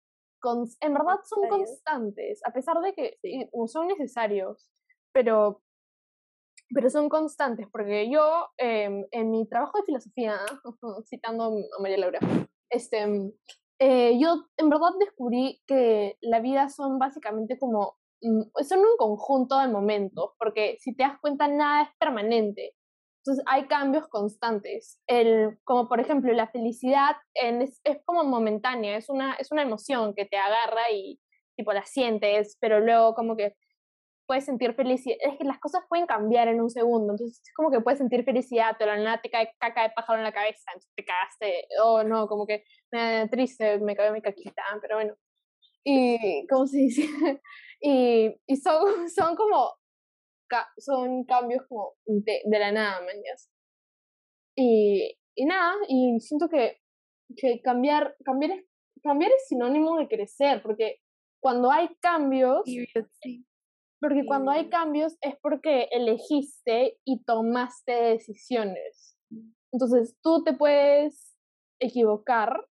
[0.80, 3.18] en verdad son constantes, a pesar de que
[3.66, 4.70] son necesarios,
[5.12, 5.62] pero,
[6.74, 10.38] pero son constantes, porque yo em, en mi trabajo de filosofía,
[11.06, 12.20] citando a María Laura,
[12.70, 13.32] este,
[13.78, 19.58] eh, yo en verdad descubrí que la vida son básicamente como, mm, son un conjunto
[19.58, 22.74] de momentos, porque si te das cuenta nada es permanente.
[23.18, 25.00] Entonces hay cambios constantes.
[25.06, 29.62] El, como por ejemplo la felicidad en, es, es, como momentánea, es una, es una
[29.62, 31.20] emoción que te agarra y
[31.56, 33.54] tipo la sientes, pero luego como que
[34.26, 35.16] puedes sentir felicidad.
[35.20, 38.24] Es que las cosas pueden cambiar en un segundo, entonces es como que puedes sentir
[38.24, 41.68] felicidad, pero la nada te cae caca de pájaro en la cabeza, entonces te cagaste,
[41.82, 45.14] oh no, como que me triste, me cae mi caquita, pero bueno.
[45.84, 47.02] Y, ¿cómo se dice?
[47.80, 49.74] y, y son, son como
[50.76, 53.50] son cambios como de, la nada, mañas.
[54.56, 56.78] Y, y nada, y siento que,
[57.36, 58.66] que cambiar, cambiar, es,
[59.02, 60.98] cambiar es sinónimo de crecer, porque
[61.40, 62.62] cuando hay cambios,
[64.02, 69.16] porque cuando hay cambios es porque elegiste y tomaste decisiones.
[69.72, 71.36] Entonces tú te puedes
[71.80, 72.66] equivocar,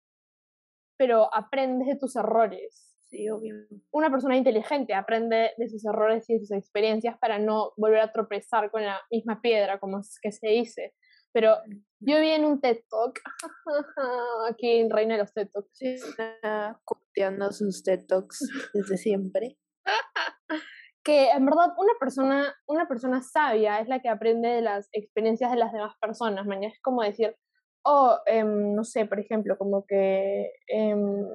[0.98, 2.96] pero aprendes de tus errores.
[3.12, 3.56] Sí, obvio.
[3.92, 8.12] Una persona inteligente aprende de sus errores y de sus experiencias para no volver a
[8.12, 10.96] tropezar con la misma piedra, como es que se dice.
[11.32, 11.58] Pero
[12.00, 13.20] yo vi en un TED Talk,
[14.50, 15.70] aquí en Reina de los TED Talks.
[15.74, 18.40] Sí, está copiando sus TED Talks
[18.74, 19.60] desde siempre.
[21.10, 25.50] que en verdad una persona, una persona sabia es la que aprende de las experiencias
[25.50, 26.46] de las demás personas.
[26.46, 27.36] Mañana es como decir,
[27.84, 31.26] oh, em, no sé, por ejemplo, como que, em,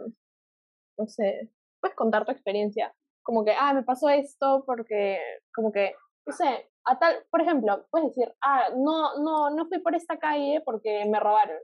[0.97, 2.95] no sé, puedes contar tu experiencia.
[3.25, 5.19] Como que, ah, me pasó esto porque,
[5.53, 9.81] como que, no sé, a tal, por ejemplo, puedes decir, ah, no, no, no fui
[9.81, 11.59] por esta calle porque me robaron.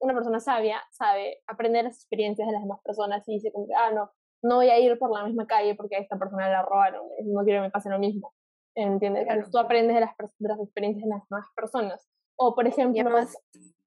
[0.00, 3.74] Una persona sabia sabe aprender las experiencias de las demás personas y dice como que,
[3.74, 4.10] ah, no,
[4.44, 7.44] no voy a ir por la misma calle porque a esta persona la robaron, no
[7.44, 8.34] quiero que me pase lo mismo.
[8.76, 9.26] ¿Entiendes?
[9.50, 12.06] Tú aprendes de las, de las experiencias de las demás personas.
[12.36, 13.00] O, por ejemplo...
[13.00, 13.34] además,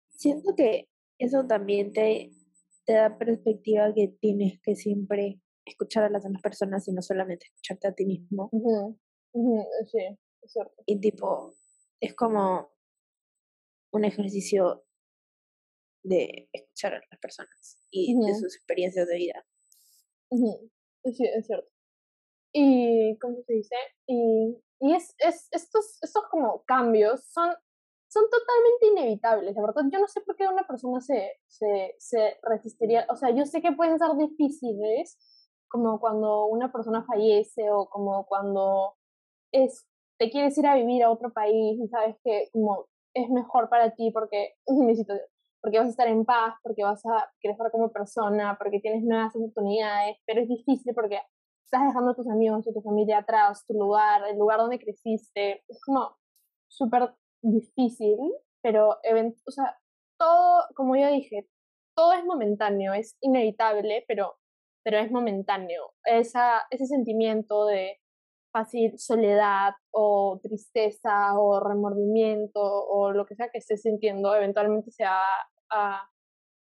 [0.08, 2.30] siento que eso también te,
[2.84, 7.46] te da perspectiva que tienes que siempre escuchar a las demás personas y no solamente
[7.46, 8.50] escucharte a ti mismo.
[9.86, 10.82] sí, es cierto.
[10.86, 11.54] Y tipo,
[12.00, 12.70] es como
[13.92, 14.84] un ejercicio
[16.02, 19.46] de escuchar a las personas y de sus experiencias de vida.
[20.30, 20.70] Sí,
[21.04, 21.68] es cierto.
[22.52, 23.76] Y, ¿cómo se dice?
[24.06, 27.54] Y, y es, es, estos, estos como cambios son,
[28.08, 29.82] son totalmente inevitables, la verdad.
[29.92, 33.06] Yo no sé por qué una persona se, se, se resistiría.
[33.10, 35.18] O sea, yo sé que pueden ser difíciles,
[35.68, 38.96] como cuando una persona fallece o como cuando
[39.52, 39.86] es,
[40.18, 43.94] te quieres ir a vivir a otro país y sabes que como es mejor para
[43.94, 45.14] ti porque necesito
[45.60, 49.34] porque vas a estar en paz, porque vas a crecer como persona, porque tienes nuevas
[49.36, 51.20] oportunidades, pero es difícil porque
[51.64, 55.62] estás dejando a tus amigos y tu familia atrás, tu lugar, el lugar donde creciste,
[55.68, 56.16] es como
[56.68, 58.18] súper difícil,
[58.62, 59.78] pero, o sea,
[60.18, 61.48] todo, como yo dije,
[61.96, 64.36] todo es momentáneo, es inevitable, pero,
[64.82, 65.92] pero es momentáneo.
[66.04, 67.99] Esa, ese sentimiento de
[68.52, 75.04] fácil soledad o tristeza o remordimiento o lo que sea que estés sintiendo, eventualmente se
[75.04, 75.22] va
[75.70, 76.10] a,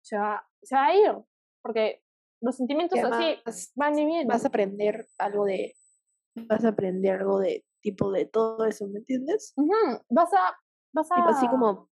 [0.02, 1.14] se va, se va a ir,
[1.62, 2.02] porque
[2.40, 4.28] los sentimientos así van y vienen.
[4.28, 5.74] Vas a aprender algo de,
[6.34, 9.54] vas a aprender algo de tipo de todo eso, ¿me entiendes?
[10.08, 10.56] Vas a,
[10.92, 11.14] vas a...
[11.16, 11.88] Tipo así como...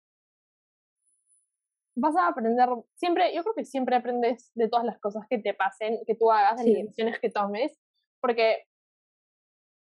[2.00, 5.56] Vas a aprender, siempre, yo creo que siempre aprendes de todas las cosas que te
[5.56, 7.76] pasen, que tú hagas, de las decisiones que tomes,
[8.22, 8.68] porque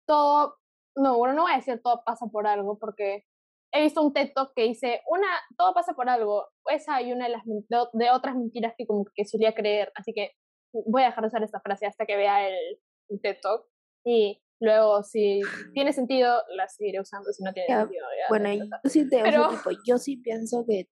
[0.08, 0.58] todo,
[0.96, 3.26] no, bueno, no voy a decir todo pasa por algo, porque
[3.72, 7.26] he visto un TED Talk que dice, una, todo pasa por algo, esa y una
[7.26, 10.32] de las de, otras mentiras que como que solía creer, así que
[10.74, 12.80] voy a dejar de usar esta frase hasta que vea el,
[13.22, 13.66] TED Talk
[14.06, 15.40] y luego si
[15.74, 18.06] tiene sentido la seguiré usando, si no tiene sentido.
[18.28, 19.50] bueno, yo sí, te, Pero...
[19.50, 20.90] tipo, yo sí pienso que,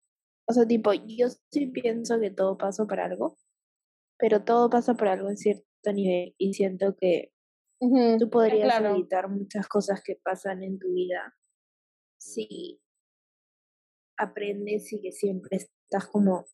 [0.48, 3.36] o sea, tipo, yo sí pienso que todo pasa por algo,
[4.18, 7.34] pero todo pasa por algo en cierto nivel y siento que
[7.80, 11.36] Tú podrías evitar muchas cosas que pasan en tu vida
[12.18, 12.82] si
[14.18, 16.46] aprendes y que siempre estás como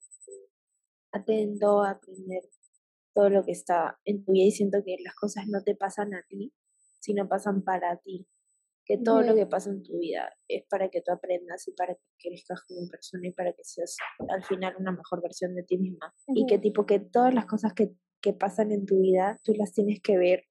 [1.11, 2.43] atento a aprender
[3.13, 6.13] todo lo que está en tu vida y siento que las cosas no te pasan
[6.13, 6.53] a ti,
[6.99, 8.27] sino pasan para ti.
[8.83, 11.93] Que todo lo que pasa en tu vida es para que tú aprendas y para
[11.93, 13.95] que crezcas como persona y para que seas
[14.27, 16.13] al final una mejor versión de ti misma.
[16.27, 19.71] Y que tipo que todas las cosas que, que pasan en tu vida, tú las
[19.71, 20.45] tienes que ver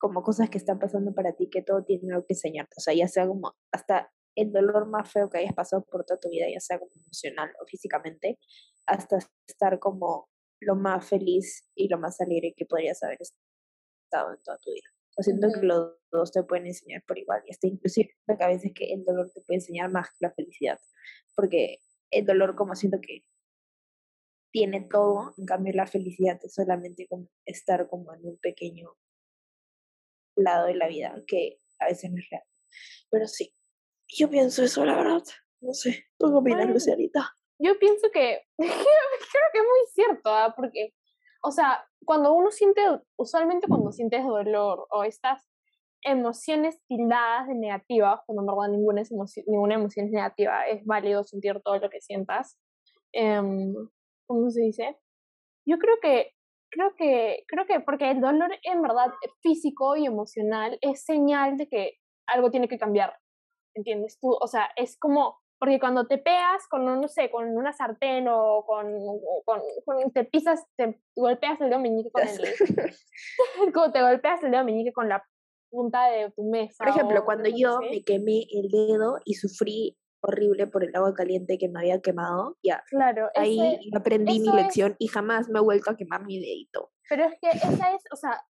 [0.00, 2.74] como cosas que están pasando para ti, que todo tiene algo que enseñarte.
[2.78, 6.18] O sea, ya sea como hasta el dolor más feo que hayas pasado por toda
[6.18, 8.38] tu vida, ya sea como emocional o físicamente,
[8.86, 14.42] hasta estar como lo más feliz y lo más alegre que podrías haber estado en
[14.42, 14.88] toda tu vida.
[15.18, 18.48] O siento que los dos te pueden enseñar por igual y hasta inclusive que a
[18.48, 20.78] veces que el dolor te puede enseñar más que la felicidad,
[21.36, 21.78] porque
[22.10, 23.22] el dolor como siento que
[24.50, 28.96] tiene todo, en cambio la felicidad es solamente como estar como en un pequeño
[30.44, 32.44] lado de la vida que a veces no es real.
[33.10, 33.54] Pero sí,
[34.08, 35.22] yo pienso eso, la verdad.
[35.60, 37.36] No sé, ¿tú qué opinas, Lucianita?
[37.58, 40.54] Yo pienso que, creo que es muy cierto, ¿ah?
[40.56, 40.94] porque,
[41.42, 42.80] o sea, cuando uno siente,
[43.16, 45.46] usualmente cuando sientes dolor o estas
[46.02, 51.24] emociones tildadas de negativas, cuando en verdad ninguna, emoción, ninguna emoción es negativa, es válido
[51.24, 52.58] sentir todo lo que sientas.
[53.12, 53.90] Um,
[54.26, 54.96] ¿Cómo se dice?
[55.66, 56.32] Yo creo que
[56.70, 61.68] creo que, creo que porque el dolor en verdad físico y emocional es señal de
[61.68, 63.16] que algo tiene que cambiar,
[63.74, 64.18] ¿entiendes?
[64.20, 68.28] Tú, o sea, es como, porque cuando te pegas con, no sé, con una sartén
[68.28, 68.86] o con,
[69.44, 69.60] con,
[70.12, 72.40] te pisas, te golpeas el dedo meñique con el,
[73.74, 75.24] como te golpeas el dedo meñique con la
[75.70, 76.84] punta de tu mesa.
[76.84, 81.58] Por ejemplo, cuando yo me quemé el dedo y sufrí horrible por el agua caliente
[81.58, 82.82] que me había quemado, ya.
[82.88, 83.28] Claro.
[83.34, 86.90] Ahí aprendí mi lección y jamás me he vuelto a quemar mi dedito.
[87.08, 88.44] Pero es que esa es, o sea,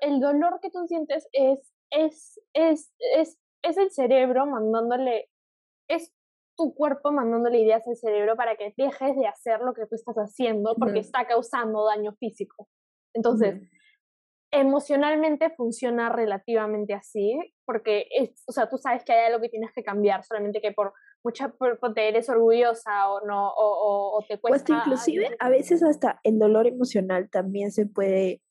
[0.00, 5.28] el dolor que tú sientes es, es, es, es, es el cerebro mandándole,
[5.88, 6.12] es
[6.56, 10.16] tu cuerpo mandándole ideas al cerebro para que dejes de hacer lo que tú estás
[10.16, 12.68] haciendo porque está causando daño físico.
[13.12, 13.60] Entonces,
[14.60, 19.72] emocionalmente funciona relativamente así, porque es, o sea, tú sabes que hay algo que tienes
[19.74, 20.92] que cambiar, solamente que por
[21.24, 24.64] mucha porque eres orgullosa o no o, o, te cuesta.
[24.64, 28.42] Pues inclusive a veces hasta el dolor emocional también se puede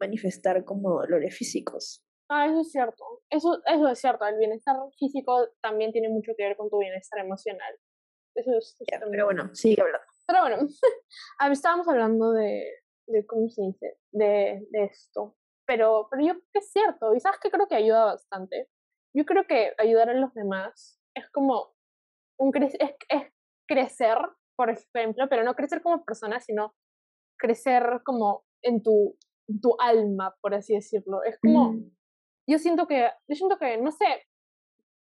[0.00, 2.04] manifestar como dolores físicos.
[2.28, 3.04] Ah, eso es cierto.
[3.30, 4.26] Eso, eso es cierto.
[4.26, 7.74] El bienestar físico también tiene mucho que ver con tu bienestar emocional.
[8.34, 8.76] Eso es.
[9.10, 10.06] pero bueno, sigue hablando.
[10.26, 10.56] Pero bueno,
[11.52, 12.64] estábamos hablando de,
[13.06, 13.96] de, ¿cómo se dice?
[14.12, 15.37] De, de esto.
[15.68, 17.14] Pero, pero yo creo que es cierto.
[17.14, 18.68] Y sabes que creo que ayuda bastante.
[19.14, 21.74] Yo creo que ayudar a los demás es como
[22.38, 23.32] un es, es
[23.68, 24.16] crecer,
[24.56, 26.74] por ejemplo, pero no crecer como persona, sino
[27.38, 29.16] crecer como en tu,
[29.60, 31.22] tu alma, por así decirlo.
[31.22, 31.74] Es como,
[32.48, 34.26] yo siento que, yo siento que, no sé,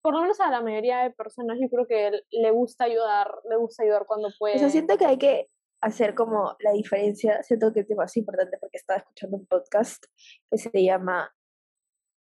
[0.02, 3.56] por lo menos a la mayoría de personas yo creo que le gusta ayudar, le
[3.56, 4.56] gusta ayudar cuando puede.
[4.56, 5.48] O sea, siento que hay que
[5.86, 10.04] hacer como la diferencia, siento que es más importante porque estaba escuchando un podcast
[10.50, 11.32] que se llama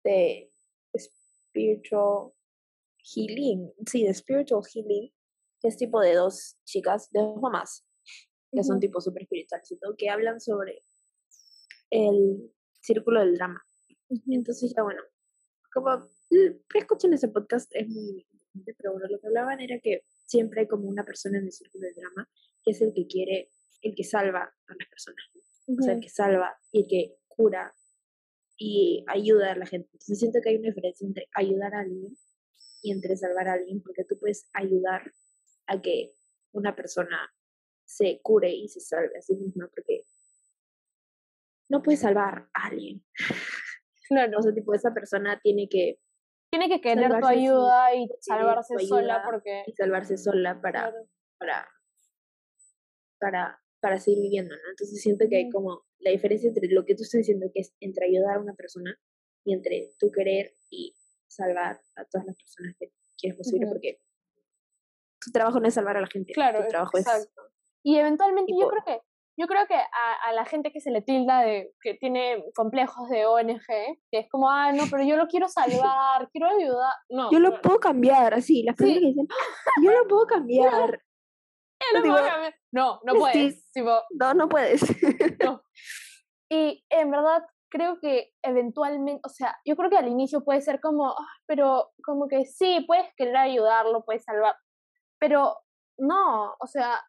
[0.04, 0.52] The
[0.96, 2.32] Spiritual
[3.00, 5.12] Healing, sí, The Spiritual Healing,
[5.60, 7.84] que es tipo de dos chicas, de dos mamás,
[8.52, 10.80] que son tipo súper espirituales y todo, que hablan sobre
[11.90, 13.64] el círculo del drama.
[14.28, 15.02] Entonces ya bueno,
[15.74, 16.08] como
[16.76, 20.68] escuchen ese podcast es muy interesante, pero bueno, lo que hablaban era que siempre hay
[20.68, 22.30] como una persona en el círculo del drama
[22.64, 25.24] que es el que quiere, el que salva a las personas,
[25.68, 27.74] o sea, el que salva y el que cura
[28.58, 29.90] y ayuda a la gente.
[29.94, 32.18] Entonces siento que hay una diferencia entre ayudar a alguien
[32.82, 35.12] y entre salvar a alguien, porque tú puedes ayudar
[35.68, 36.14] a que
[36.52, 37.32] una persona
[37.84, 40.06] se cure y se salve a sí misma, porque
[41.70, 43.04] no puedes salvar a alguien.
[44.08, 44.40] Claro.
[44.40, 46.00] O sea, tipo, esa persona tiene que...
[46.58, 49.64] Tiene que querer tu ayuda y salvarse sola porque...
[49.68, 50.94] Y salvarse sola para,
[51.38, 51.68] para,
[53.20, 54.70] para, para seguir viviendo, ¿no?
[54.70, 57.76] Entonces siento que hay como la diferencia entre lo que tú estás diciendo, que es
[57.82, 58.98] entre ayudar a una persona
[59.44, 60.96] y entre tu querer y
[61.28, 64.00] salvar a todas las personas que quieres posible, porque
[65.20, 66.32] tu trabajo no es salvar a la gente.
[66.32, 67.42] Claro, tu trabajo exacto.
[67.84, 69.02] Y eventualmente yo creo que
[69.38, 73.10] yo creo que a, a, la gente que se le tilda de que tiene complejos
[73.10, 73.66] de ONG,
[74.10, 76.94] que es como, ah, no, pero yo lo quiero salvar, quiero ayudar.
[77.10, 77.32] No.
[77.32, 81.02] Yo lo puedo cambiar, así, las personas que dicen, ah, yo lo puedo cambiar.
[81.94, 82.56] Yo lo puedo cambiar.
[82.72, 83.70] No, no puedes.
[83.76, 84.82] no, no puedes.
[85.44, 85.62] no.
[86.48, 90.80] Y en verdad creo que eventualmente, o sea, yo creo que al inicio puede ser
[90.80, 94.56] como, ah, pero como que sí, puedes querer ayudarlo, puedes salvar,
[95.20, 95.58] pero
[95.98, 97.02] no, o sea,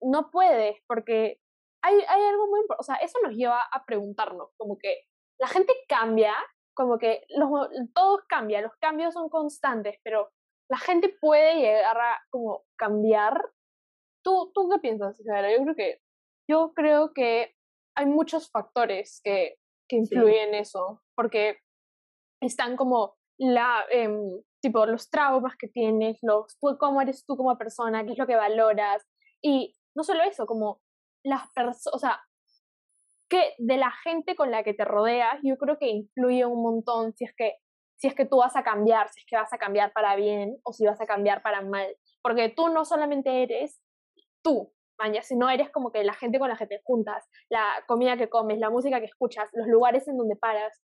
[0.00, 1.38] no puedes porque
[1.82, 5.02] hay, hay algo muy importante, o sea, eso nos lleva a preguntarnos, como que
[5.38, 6.34] la gente cambia,
[6.74, 7.50] como que los,
[7.94, 10.30] todos cambian, los cambios son constantes, pero
[10.70, 13.50] la gente puede llegar a como cambiar.
[14.22, 15.50] ¿Tú, tú qué piensas, Isabela?
[15.50, 16.00] Yo creo que,
[16.48, 17.54] yo creo que
[17.96, 19.56] hay muchos factores que,
[19.88, 21.58] que influyen en eso, porque
[22.40, 27.56] están como la, em, tipo, los traumas que tienes, los, tú, cómo eres tú como
[27.56, 29.04] persona, qué es lo que valoras,
[29.42, 30.80] y no solo eso, como
[31.24, 32.20] las personas, o sea,
[33.28, 37.12] que de la gente con la que te rodeas, yo creo que influye un montón
[37.14, 37.56] si es que
[37.98, 40.56] si es que tú vas a cambiar, si es que vas a cambiar para bien
[40.62, 43.82] o si vas a cambiar para mal, porque tú no solamente eres
[44.40, 48.16] tú, maña, sino eres como que la gente con la que te juntas, la comida
[48.16, 50.80] que comes, la música que escuchas, los lugares en donde paras,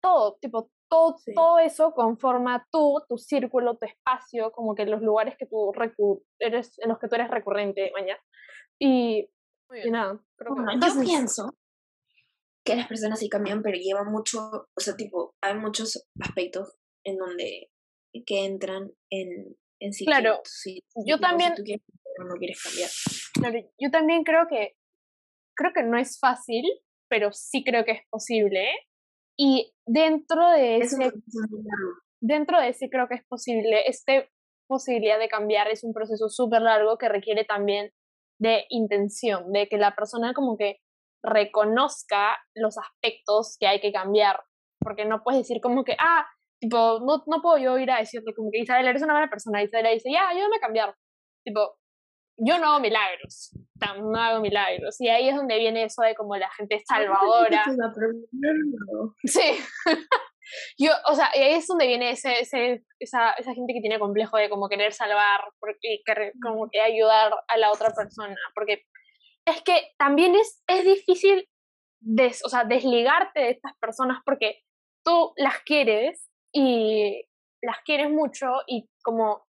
[0.00, 5.36] todo, tipo, todo, todo eso conforma tú, tu círculo, tu espacio, como que los lugares
[5.36, 5.72] que tú
[6.38, 8.20] eres, en los que tú eres recurrente, mañana.
[8.78, 9.30] Y
[9.70, 11.56] yo pienso
[12.64, 17.18] que las personas sí cambian, pero lleva mucho, o sea, tipo, hay muchos aspectos en
[17.18, 17.70] donde
[18.26, 20.06] que entran en, en sí.
[20.06, 20.40] Claro,
[21.06, 21.54] yo también...
[21.56, 21.80] Si
[22.18, 22.90] no quieres cambiar.
[23.34, 24.76] Claro, yo también creo que,
[25.56, 26.64] creo que no es fácil,
[27.08, 28.68] pero sí creo que es posible.
[29.36, 31.12] Y dentro de ese...
[32.20, 34.26] Dentro de ese creo que es posible, esta
[34.66, 37.92] posibilidad de cambiar es un proceso súper largo que requiere también
[38.38, 40.78] de intención, de que la persona como que
[41.22, 44.42] reconozca los aspectos que hay que cambiar,
[44.80, 46.26] porque no puedes decir como que, ah,
[46.60, 49.62] tipo, no, no puedo yo ir a decirle como que Isabel, eres una buena persona,
[49.62, 50.94] Isabel dice, ya, ayúdame a cambiar,
[51.44, 51.78] tipo,
[52.36, 53.56] yo no hago milagros,
[54.02, 57.64] no hago milagros, y ahí es donde viene eso de como la gente salvadora.
[59.24, 59.58] Sí.
[60.78, 64.36] Yo, o sea, ahí es donde viene ese, ese, esa, esa gente que tiene complejo
[64.36, 66.00] de como querer salvar, porque,
[66.42, 68.82] como que ayudar a la otra persona, porque
[69.46, 71.48] es que también es, es difícil
[72.00, 74.60] des, o sea, desligarte de estas personas porque
[75.04, 77.24] tú las quieres y
[77.62, 79.46] las quieres mucho y como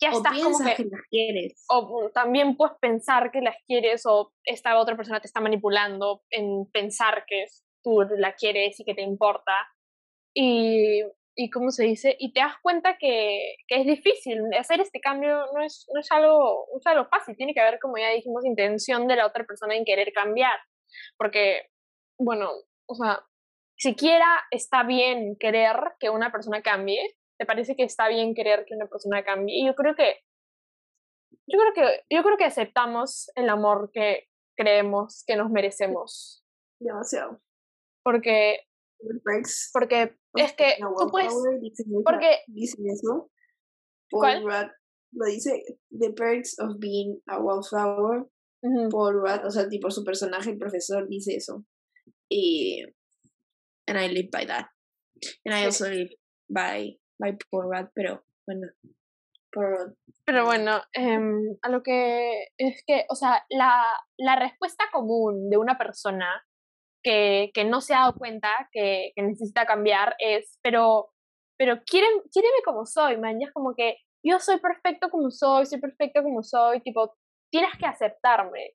[0.00, 1.64] ya estás como que, que, las quieres.
[1.68, 6.66] O también puedes pensar que las quieres o esta otra persona te está manipulando en
[6.72, 7.46] pensar que
[7.82, 9.52] tú la quieres y que te importa
[10.34, 11.02] y,
[11.36, 12.16] y ¿cómo se dice?
[12.18, 14.42] Y te das cuenta que, que, es difícil.
[14.58, 17.36] Hacer este cambio no es, no, es algo, no es algo fácil.
[17.36, 20.58] Tiene que haber, como ya dijimos, intención de la otra persona en querer cambiar.
[21.16, 21.68] Porque,
[22.18, 22.50] bueno,
[22.86, 23.24] o sea,
[23.76, 28.74] siquiera está bien querer que una persona cambie, te parece que está bien querer que
[28.74, 29.56] una persona cambie.
[29.56, 30.20] Y yo creo que
[31.46, 36.44] yo creo que yo creo que aceptamos el amor que creemos que nos merecemos.
[36.78, 37.40] Demasiado.
[38.02, 38.66] Porque
[39.72, 41.32] porque es que tú puedes
[42.04, 43.30] porque dicen eso.
[44.10, 44.44] ¿Cuál?
[45.16, 48.26] lo dice The Perks of Being a Wallflower.
[48.90, 51.64] Paul Rudd, o sea, tipo su personaje, el profesor, dice eso.
[52.30, 52.82] Y.
[53.86, 54.66] And I live by that.
[55.44, 56.08] And I also live
[56.48, 58.68] by, by Paul Rudd, pero bueno.
[59.52, 63.84] Paul Pero bueno, em, a lo que es que, o sea, la,
[64.18, 66.42] la respuesta común de una persona
[67.04, 71.10] que, que no se ha dado cuenta que, que necesita cambiar es, pero,
[71.56, 75.66] pero quiéreme, quiéreme como soy, man, ya es como que yo soy perfecto como soy,
[75.66, 77.14] soy perfecto como soy, tipo,
[77.50, 78.72] tienes que aceptarme.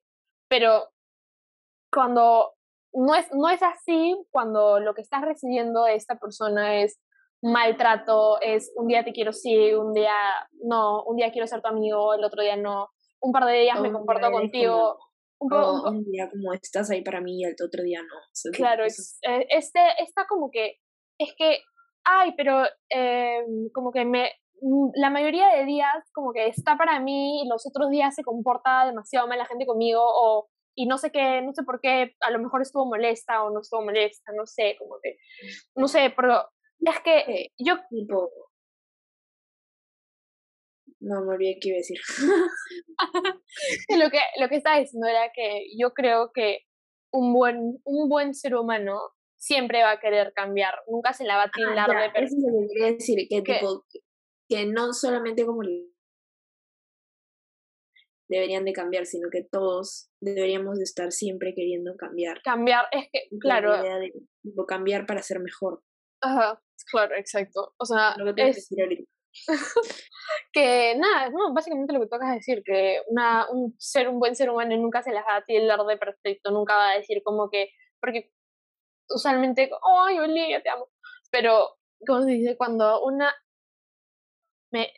[0.48, 0.88] Pero
[1.92, 2.54] cuando
[2.92, 7.00] no es, no es así, cuando lo que estás recibiendo de esta persona es
[7.42, 10.14] maltrato, es un día te quiero sí, un día
[10.62, 13.80] no, un día quiero ser tu amigo, el otro día no, un par de días
[13.80, 14.98] me comporto contigo.
[15.40, 18.52] Un, día como estás ahí para mí y el otro día no.
[18.52, 20.76] claro, es, eh, este está como que,
[21.18, 21.60] es que,
[22.04, 24.30] ay, pero eh, como que me,
[24.62, 28.22] Mm, la mayoría de días como que está para mí y los otros días se
[28.22, 32.14] comporta demasiado mal la gente conmigo o y no sé qué, no sé por qué,
[32.20, 35.16] a lo mejor estuvo molesta o no estuvo molesta, no sé, como que,
[35.74, 37.76] no sé, pero es que yo...
[37.90, 38.30] Tipo...
[41.00, 41.98] No, me olvidé qué iba a decir.
[43.88, 46.66] lo, que, lo que estaba diciendo era que yo creo que
[47.12, 49.00] un buen, un buen ser humano
[49.38, 52.26] siempre va a querer cambiar, nunca se la va a tildar de persona.
[52.26, 53.86] Eso es lo que quería decir, que, tipo,
[54.48, 55.62] que no solamente como
[58.28, 62.40] deberían de cambiar, sino que todos deberíamos de estar siempre queriendo cambiar.
[62.42, 63.72] Cambiar, es que, claro.
[63.72, 64.12] La idea de
[64.68, 65.82] cambiar para ser mejor.
[66.22, 67.74] Ajá, claro, exacto.
[67.78, 68.68] O sea, lo que, es...
[70.52, 74.50] que nada, no, básicamente lo que tocas decir, que una, un ser, un buen ser
[74.50, 77.70] humano nunca se las va a tildar de perfecto, nunca va a decir como que,
[78.00, 78.30] porque
[79.10, 79.70] usualmente,
[80.06, 80.88] ay, Olivia, te amo,
[81.30, 81.76] pero,
[82.06, 83.32] como se dice, cuando una
[84.72, 84.92] me,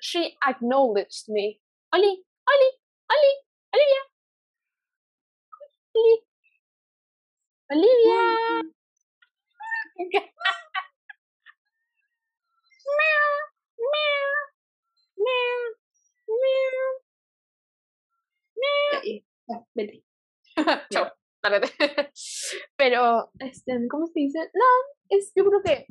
[0.00, 1.58] she acknowledged me.
[1.92, 2.12] Oli,
[2.52, 2.70] Oli,
[3.12, 3.32] Oli,
[3.74, 4.02] Olivia.
[5.96, 6.22] Oli.
[7.70, 8.62] Olivia.
[13.92, 14.30] meow,
[15.16, 15.60] meow,
[16.42, 16.92] meow, meow.
[19.46, 19.66] Meow.
[19.74, 20.04] Vete.
[20.92, 21.12] Chao,
[22.76, 24.38] Pero, este, ¿cómo se dice?
[24.38, 24.64] No,
[25.08, 25.86] es, yo creo que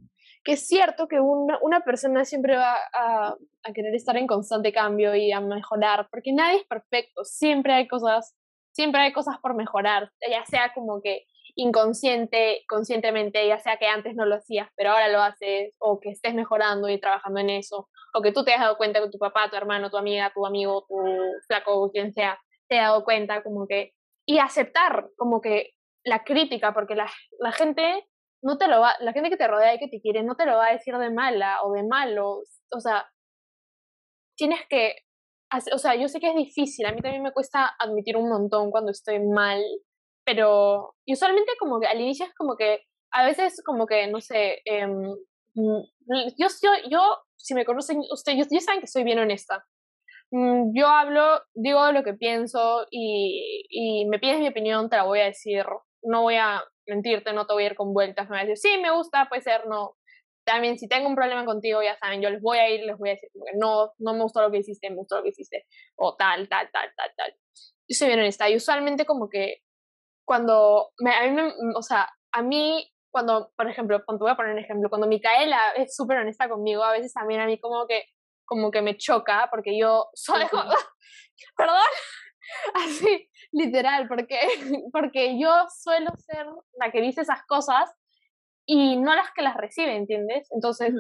[0.47, 4.71] que es cierto que una, una persona siempre va a, a, querer estar en constante
[4.71, 8.33] cambio y a mejorar, porque nadie es perfecto, siempre hay cosas,
[8.71, 11.25] siempre hay cosas por mejorar, ya sea como que
[11.58, 16.12] inconsciente, conscientemente, ya sea que antes no lo hacías, pero ahora lo haces, o que
[16.12, 19.18] estés mejorando y trabajando en eso, o que tú te has dado cuenta que tu
[19.18, 20.95] papá, tu hermano, tu amiga, tu amigo, tu
[21.47, 22.39] flaco, quien sea,
[22.70, 23.93] te ha dado cuenta como que,
[24.28, 25.72] y aceptar como que
[26.03, 28.08] la crítica, porque la, la gente
[28.43, 30.45] no te lo va, la gente que te rodea y que te quiere no te
[30.45, 33.10] lo va a decir de mala o de malo, o sea,
[34.38, 34.93] tienes que,
[35.74, 38.70] o sea, yo sé que es difícil, a mí también me cuesta admitir un montón
[38.70, 39.64] cuando estoy mal,
[40.28, 44.19] pero y usualmente como que al inicio es como que, a veces como que, no
[44.19, 44.86] sé, eh,
[45.55, 49.65] yo, yo, yo, si me conocen, ustedes, ya saben que soy bien honesta.
[50.32, 55.03] Mm, yo hablo, digo lo que pienso y, y me pides mi opinión, te la
[55.03, 55.65] voy a decir.
[56.03, 58.57] No voy a mentirte, no te voy a ir con vueltas, me voy a decir,
[58.57, 59.95] sí, me gusta, puede ser, no.
[60.43, 63.11] También si tengo un problema contigo, ya saben, yo les voy a ir, les voy
[63.11, 65.65] a decir, no, no me gustó lo que hiciste, me gustó lo que hiciste,
[65.95, 67.34] o tal, tal, tal, tal, tal.
[67.88, 69.61] Yo soy bien honesta, y usualmente como que
[70.28, 74.36] cuando, me, a mí me, o sea, a mí, cuando, por ejemplo, cuando voy a
[74.36, 77.88] poner un ejemplo, cuando Micaela es súper honesta conmigo, a veces también a mí como
[77.88, 78.03] que,
[78.45, 80.41] como que me choca, porque yo soy,
[81.57, 81.78] perdón,
[82.73, 84.38] así, literal, porque,
[84.91, 87.89] porque yo suelo ser la que dice esas cosas
[88.65, 90.49] y no las que las recibe, ¿entiendes?
[90.51, 90.93] Entonces,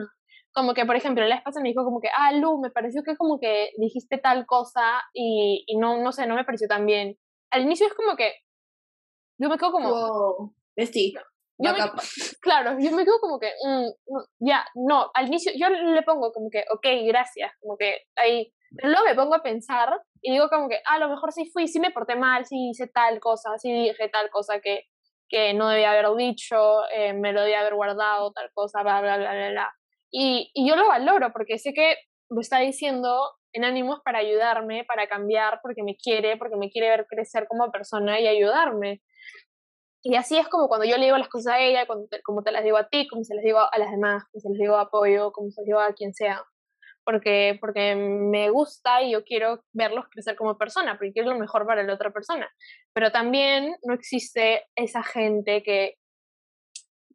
[0.53, 3.17] como que, por ejemplo, la esposa me dijo como que, ah, Lu, me pareció que
[3.17, 7.17] como que dijiste tal cosa y, y no, no sé, no me pareció tan bien.
[7.51, 8.31] Al inicio es como que,
[9.37, 9.89] yo me quedo como...
[9.89, 10.53] Wow.
[11.59, 11.71] Yo
[12.41, 16.31] claro, yo me quedo como que, mm, mm, ya, no, al inicio yo le pongo
[16.31, 20.49] como que, ok, gracias, como que ahí, pero luego me pongo a pensar y digo
[20.49, 23.19] como que, ah, a lo mejor sí fui, sí me porté mal, sí hice tal
[23.19, 24.83] cosa, sí dije tal cosa que,
[25.29, 29.17] que no debía haber dicho, eh, me lo debía haber guardado, tal cosa, bla, bla,
[29.17, 29.73] bla, bla, bla.
[30.11, 31.95] Y, y yo lo valoro porque sé que
[32.29, 36.89] lo está diciendo en ánimos para ayudarme, para cambiar, porque me quiere, porque me quiere
[36.89, 39.01] ver crecer como persona y ayudarme.
[40.09, 42.53] Y así es como cuando yo le digo las cosas a ella, cuando como te
[42.53, 44.77] las digo a ti, como se las digo a las demás, como se las digo
[44.77, 46.45] a apoyo, como se las digo a quien sea.
[47.03, 51.65] Porque, porque me gusta y yo quiero verlos crecer como persona, porque quiero lo mejor
[51.65, 52.49] para la otra persona.
[52.93, 55.95] Pero también no existe esa gente que,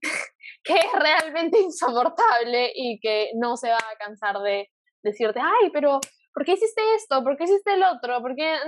[0.63, 4.69] que es realmente insoportable y que no se va a cansar de
[5.03, 5.99] decirte, ay, pero
[6.35, 7.25] ¿por qué hiciste esto?
[7.25, 8.21] ¿Por qué hiciste el otro?
[8.21, 8.59] ¿Por qué...?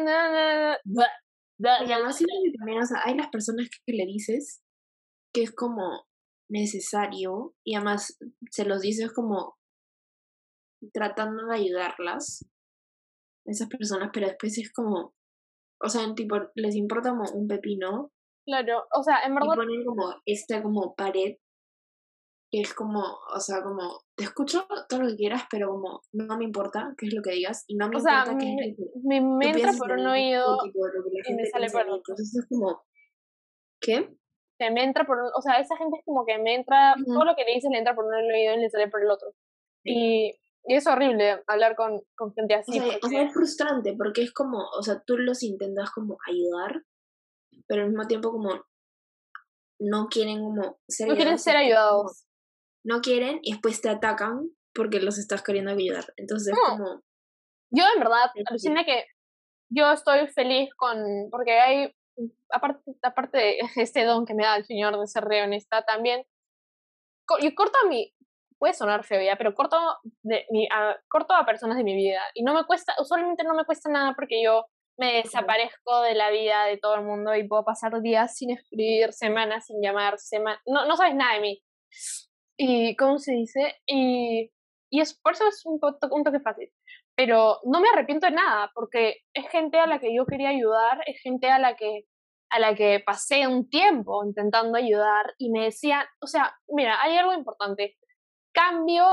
[1.86, 2.18] Y además
[2.58, 4.62] también, o sea, hay las personas que le dices
[5.32, 6.06] que es como
[6.50, 8.18] necesario y además
[8.50, 9.56] se los dices como
[10.92, 12.44] tratando de ayudarlas,
[13.46, 15.14] esas personas, pero después es como,
[15.82, 18.10] o sea, tipo, les importa como un pepino.
[18.46, 19.54] Claro, o sea, en verdad...
[19.54, 21.36] Y ponen como esta como pared
[22.54, 23.00] que es como,
[23.34, 27.06] o sea, como, te escucho todo lo que quieras, pero como, no me importa qué
[27.06, 28.98] es lo que digas y no me importa qué es lo que...
[29.02, 31.96] Me, entra por un oído y me sale por otro.
[31.96, 32.84] Entonces es como,
[33.80, 34.16] ¿qué?
[34.56, 37.34] Que me entra por, o sea, esa gente es como que me entra, todo lo
[37.34, 39.34] que le dices le entra por un oído y le sale por el otro.
[39.82, 40.30] Y,
[40.64, 42.78] y, es horrible hablar con, con gente así.
[42.78, 46.84] O sea, es frustrante porque es como, o sea, tú los intentas como ayudar,
[47.66, 48.64] pero al mismo tiempo como
[49.80, 52.24] no quieren como ser no quieren ser ayudados
[52.84, 56.04] no quieren y después te atacan porque los estás queriendo ayudar.
[56.16, 57.02] Entonces es como...
[57.70, 59.04] Yo en verdad, alucina que
[59.70, 60.96] yo estoy feliz con,
[61.30, 61.92] porque hay,
[62.50, 66.24] aparte, aparte de este don que me da el Señor de ser re honesta, también,
[67.40, 68.12] yo corto a mi,
[68.58, 69.76] puede sonar feo ya, pero corto,
[70.22, 73.54] de mi, a, corto a personas de mi vida y no me cuesta, usualmente no
[73.54, 74.66] me cuesta nada porque yo
[74.96, 79.12] me desaparezco de la vida de todo el mundo y puedo pasar días sin escribir,
[79.12, 81.62] semanas sin llamar, semanas, no, no sabes nada de mí.
[82.56, 83.74] Y, ¿cómo se dice?
[83.86, 84.50] Y,
[84.90, 85.80] y es, por eso es un,
[86.10, 86.70] un toque fácil.
[87.16, 91.02] Pero no me arrepiento de nada, porque es gente a la que yo quería ayudar,
[91.06, 92.06] es gente a la que
[92.50, 97.16] a la que pasé un tiempo intentando ayudar y me decían, o sea, mira, hay
[97.16, 97.96] algo importante.
[98.52, 99.04] Cambio,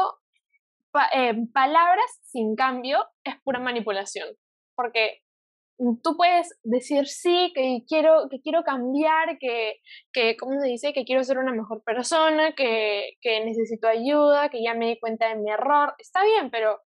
[1.13, 4.27] eh, palabras sin cambio es pura manipulación,
[4.75, 5.21] porque
[6.03, 9.81] tú puedes decir sí, que quiero, que quiero cambiar, que,
[10.13, 10.93] que, ¿cómo se dice?
[10.93, 15.29] Que quiero ser una mejor persona, que, que necesito ayuda, que ya me di cuenta
[15.29, 15.95] de mi error.
[15.97, 16.79] Está bien, pero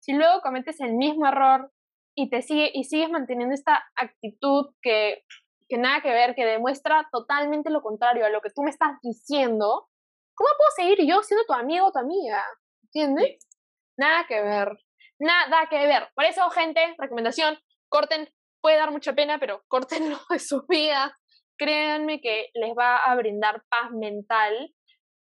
[0.00, 1.72] si luego cometes el mismo error
[2.14, 5.24] y te sigue y sigues manteniendo esta actitud que,
[5.68, 8.92] que nada que ver, que demuestra totalmente lo contrario a lo que tú me estás
[9.02, 9.88] diciendo,
[10.34, 12.44] ¿cómo puedo seguir yo siendo tu amigo o tu amiga?
[12.82, 13.48] ¿Entiendes?
[13.96, 14.76] Nada que ver.
[15.18, 16.08] Nada que ver.
[16.14, 17.56] Por eso, gente, recomendación,
[17.88, 18.28] corten
[18.62, 21.18] puede dar mucha pena, pero córtenlo de su vida.
[21.58, 24.74] Créanme que les va a brindar paz mental.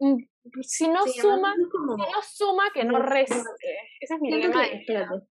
[0.01, 0.17] Mm,
[0.63, 3.37] si no suma, si no suma, que no reste.
[4.01, 4.67] Ese es mi lema.
[4.67, 5.27] espérate,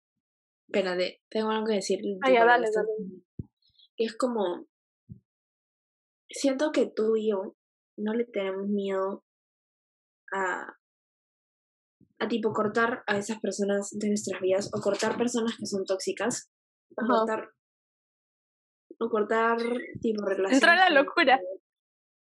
[0.66, 2.00] espérate, tengo algo que decir.
[2.22, 2.88] Ah, ya, dale, dale.
[3.96, 4.66] Es como,
[6.28, 7.56] siento que tú y yo
[7.96, 9.24] no le tenemos miedo
[10.32, 10.78] a,
[12.18, 16.50] a tipo cortar a esas personas de nuestras vidas o cortar personas que son tóxicas,
[16.96, 17.50] o cortar
[19.02, 19.58] o cortar
[20.00, 20.54] tipo relaciones.
[20.54, 21.40] Entrar a la locura.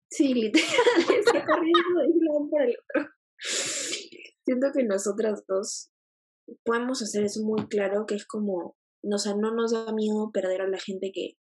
[0.09, 0.69] Sí, literal,
[1.19, 3.11] está corriendo de un lado por el otro.
[3.39, 5.91] Siento que nosotras dos
[6.63, 10.61] podemos hacer eso muy claro, que es como, o sea, no nos da miedo perder
[10.61, 11.37] a la gente que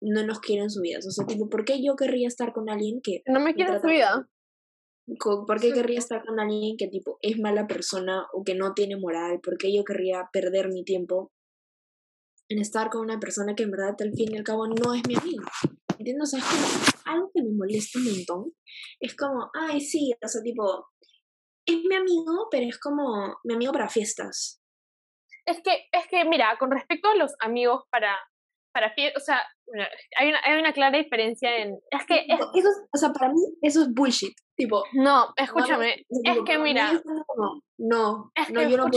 [0.00, 0.98] no nos quiere en su vida.
[0.98, 3.22] O sea, tipo, ¿por qué yo querría estar con alguien que...
[3.26, 4.28] No me quiere en su vida.
[5.18, 8.96] ¿Por qué querría estar con alguien que tipo es mala persona o que no tiene
[8.96, 9.40] moral?
[9.40, 11.32] ¿Por qué yo querría perder mi tiempo
[12.48, 15.02] en estar con una persona que en verdad al fin y al cabo no es
[15.06, 15.44] mi amigo.
[15.98, 16.34] ¿Entiendes?
[16.34, 18.52] O sea, es como algo que me molesta un montón.
[19.00, 20.88] Es como, ay, sí, o sea, tipo,
[21.66, 24.60] es mi amigo, pero es como mi amigo para fiestas.
[25.46, 28.16] Es que, es que, mira, con respecto a los amigos para,
[28.72, 29.42] para fiestas, o sea,
[30.18, 31.78] hay una, hay una clara diferencia en...
[31.90, 32.26] Es que...
[32.28, 34.34] Eso o sea, para mí eso es bullshit.
[34.56, 34.84] Tipo...
[34.92, 36.04] No, escúchame.
[36.08, 36.92] es que, mira...
[37.78, 38.90] No, es no, que, yo no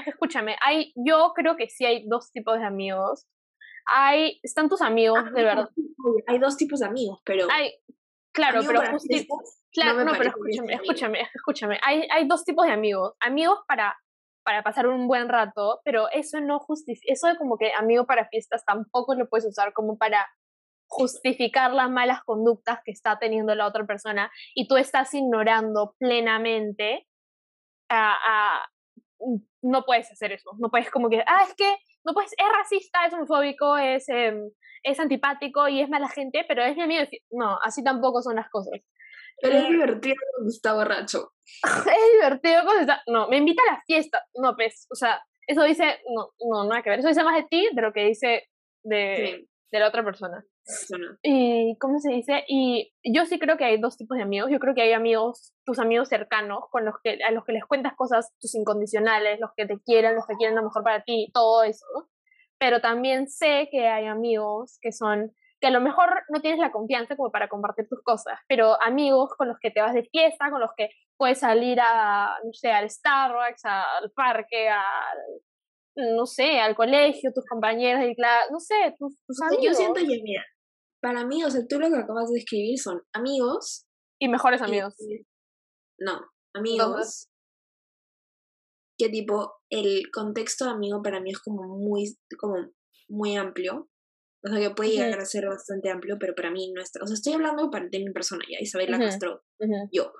[0.00, 3.26] escúchame escúchame, hay, yo creo que sí hay dos tipos de amigos.
[3.86, 5.68] Hay, están tus amigos, de verdad.
[6.26, 7.46] Hay dos tipos de amigos, pero.
[7.52, 7.72] Hay,
[8.32, 8.80] claro, pero
[9.72, 11.80] claro, no, pero escúchame, escúchame, escúchame.
[11.82, 13.14] Hay, hay dos tipos de amigos.
[13.20, 13.96] Amigos para,
[14.44, 18.28] para pasar un buen rato, pero eso no justifica, eso de como que amigo para
[18.28, 20.26] fiestas tampoco lo puedes usar como para
[20.88, 27.06] justificar las malas conductas que está teniendo la otra persona y tú estás ignorando plenamente
[27.88, 28.66] a,
[29.66, 30.50] no puedes hacer eso.
[30.58, 34.50] No puedes como que, ah, es que no puedes, es racista, es homofóbico, es, em,
[34.82, 37.04] es antipático y es mala gente, pero es mi amigo.
[37.30, 38.80] No, así tampoco son las cosas.
[39.40, 41.32] Pero es eh, divertido cuando está borracho.
[41.64, 43.02] es divertido cuando está.
[43.06, 44.24] No, me invita a la fiesta.
[44.34, 46.00] No, pues, o sea, eso dice.
[46.14, 47.00] No, no, nada que ver.
[47.00, 48.48] Eso dice más de ti de lo que dice
[48.82, 50.44] de, de la otra persona.
[50.66, 51.18] Persona.
[51.22, 52.44] Y, ¿cómo se dice?
[52.48, 54.50] Y yo sí creo que hay dos tipos de amigos.
[54.50, 57.64] Yo creo que hay amigos, tus amigos cercanos, con los que, a los que les
[57.64, 61.30] cuentas cosas, tus incondicionales, los que te quieren, los que quieren lo mejor para ti,
[61.32, 61.86] todo eso.
[62.58, 66.72] Pero también sé que hay amigos que son, que a lo mejor no tienes la
[66.72, 70.50] confianza como para compartir tus cosas, pero amigos con los que te vas de fiesta,
[70.50, 75.18] con los que puedes salir a, no sé, al Starbucks, al parque, al
[75.96, 79.64] no sé, al colegio, tus compañeros de clase, no sé, tus, tus amigos.
[79.64, 80.44] Yo siento que, mira,
[81.06, 83.86] para mí, o sea, tú lo que acabas de escribir son amigos.
[84.18, 84.96] Y mejores amigos.
[86.00, 86.20] no,
[86.52, 87.28] amigos.
[88.98, 92.56] Que tipo, el contexto de amigo para mí es como muy, como
[93.08, 93.88] muy amplio.
[94.44, 97.00] O sea, que puede llegar a ser bastante amplio, pero para mí no está.
[97.04, 99.44] O sea, estoy hablando de mi persona ya, Isabela Castro,
[99.92, 100.12] yo.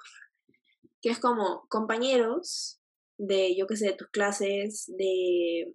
[1.03, 2.80] Que es como compañeros,
[3.18, 5.74] de, yo qué sé, de tus clases, de,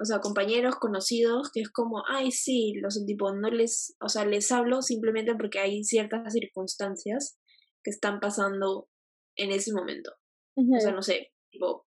[0.00, 4.24] o sea, compañeros conocidos, que es como, ay, sí, los tipo, no les, o sea,
[4.24, 7.38] les hablo simplemente porque hay ciertas circunstancias
[7.82, 8.88] que están pasando
[9.36, 10.12] en ese momento.
[10.56, 11.86] O sea, no sé, tipo,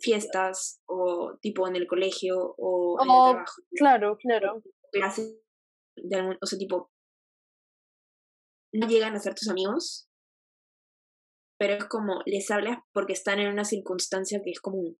[0.00, 3.62] fiestas o tipo en el colegio o en el oh, trabajo.
[3.76, 4.62] Claro, claro.
[4.90, 5.38] Clases
[5.96, 6.90] de algún, o sea, tipo,
[8.72, 10.08] no llegan a ser tus amigos,
[11.58, 14.98] pero es como les hablas porque están en una circunstancia que es común.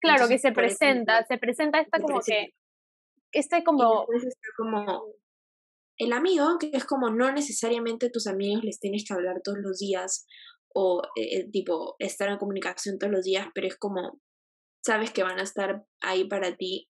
[0.00, 2.54] Claro, que se presenta, se presenta esta como que,
[3.32, 4.06] este como...
[4.56, 5.06] como
[5.98, 9.78] el amigo, que es como no necesariamente tus amigos les tienes que hablar todos los
[9.78, 10.26] días
[10.74, 14.20] o eh, eh, tipo estar en comunicación todos los días, pero es como
[14.84, 16.90] sabes que van a estar ahí para ti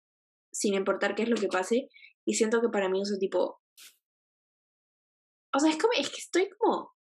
[0.54, 1.90] sin importar qué es lo que pase
[2.26, 3.60] y siento que para mí eso tipo
[5.54, 6.94] o sea, es como es que estoy como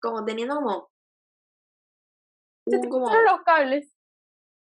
[0.00, 0.90] como teniendo como...
[2.90, 3.95] como los cables.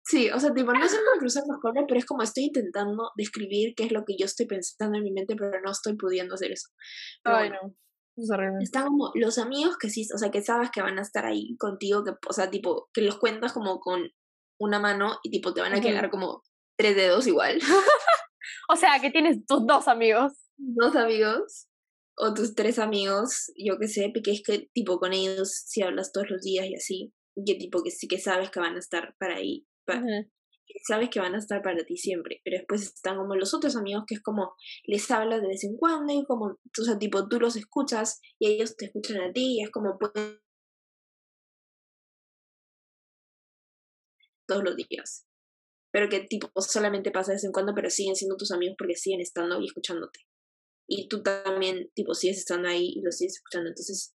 [0.08, 3.10] Sí, o sea, tipo, no sé cómo cruzar los cables, pero es como estoy intentando
[3.14, 6.34] describir qué es lo que yo estoy pensando en mi mente, pero no estoy pudiendo
[6.34, 6.68] hacer eso.
[7.24, 7.76] Ay, no.
[8.60, 11.54] Están como los amigos que sí, o sea, que sabes que van a estar ahí
[11.58, 14.08] contigo, que, o sea, tipo, que los cuentas como con
[14.58, 16.42] una mano y tipo te van a quedar como
[16.78, 17.58] tres dedos igual.
[18.70, 20.32] o sea, que tienes tus dos amigos.
[20.56, 21.68] Dos amigos
[22.16, 26.12] o tus tres amigos, yo que sé, que es que tipo con ellos si hablas
[26.12, 27.12] todos los días y así,
[27.46, 29.66] que tipo que sí que sabes que van a estar para ahí,
[30.84, 34.04] sabes que van a estar para ti siempre, pero después están como los otros amigos
[34.06, 37.40] que es como les hablas de vez en cuando y como, o sea, tipo tú
[37.40, 40.40] los escuchas y ellos te escuchan a ti y es como pueden
[44.46, 45.26] todos los días.
[45.92, 48.94] Pero que tipo solamente pasa de vez en cuando, pero siguen siendo tus amigos porque
[48.96, 50.20] siguen estando y escuchándote
[50.88, 53.68] y tú también, tipo, sigues estando ahí y lo sigues escuchando.
[53.68, 54.14] Entonces,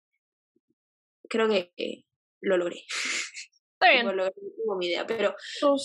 [1.30, 2.06] creo que
[2.42, 2.84] lo logré.
[3.82, 4.16] Está bien.
[4.16, 5.34] lo mi idea, pero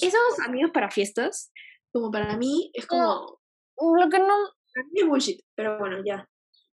[0.03, 1.51] esos amigos para fiestas,
[1.91, 3.41] como para mí, es como...
[3.81, 4.35] lo que no...
[4.75, 6.29] Para mí es bullshit, pero bueno, ya.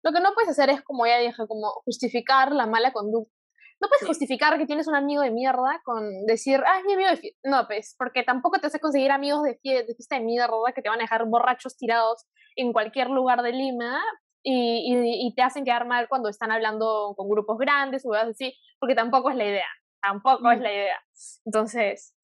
[0.02, 3.34] Lo que no puedes hacer es, como ya dije, como justificar la mala conducta.
[3.82, 7.10] No puedes justificar que tienes un amigo de mierda con decir, ah, es mi amigo
[7.10, 7.40] de fiesta.
[7.44, 10.82] No, pues, porque tampoco te hace conseguir amigos de, fiesta de fiesta de mierda que
[10.82, 14.02] te van a dejar borrachos tirados en cualquier lugar de Lima
[14.42, 18.96] y, y, te hacen quedar mal cuando están hablando con grupos grandes o así, porque
[18.96, 19.68] tampoco es la idea,
[20.02, 20.62] tampoco es mm.
[20.62, 21.04] la idea.
[21.46, 22.16] Entonces,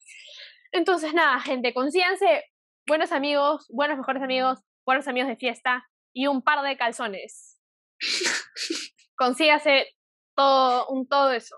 [0.71, 2.43] entonces nada, gente, consíganse
[2.87, 7.59] buenos amigos, buenos mejores amigos, buenos amigos de fiesta y un par de calzones.
[9.17, 9.87] Consígase
[10.35, 11.55] todo, un todo eso.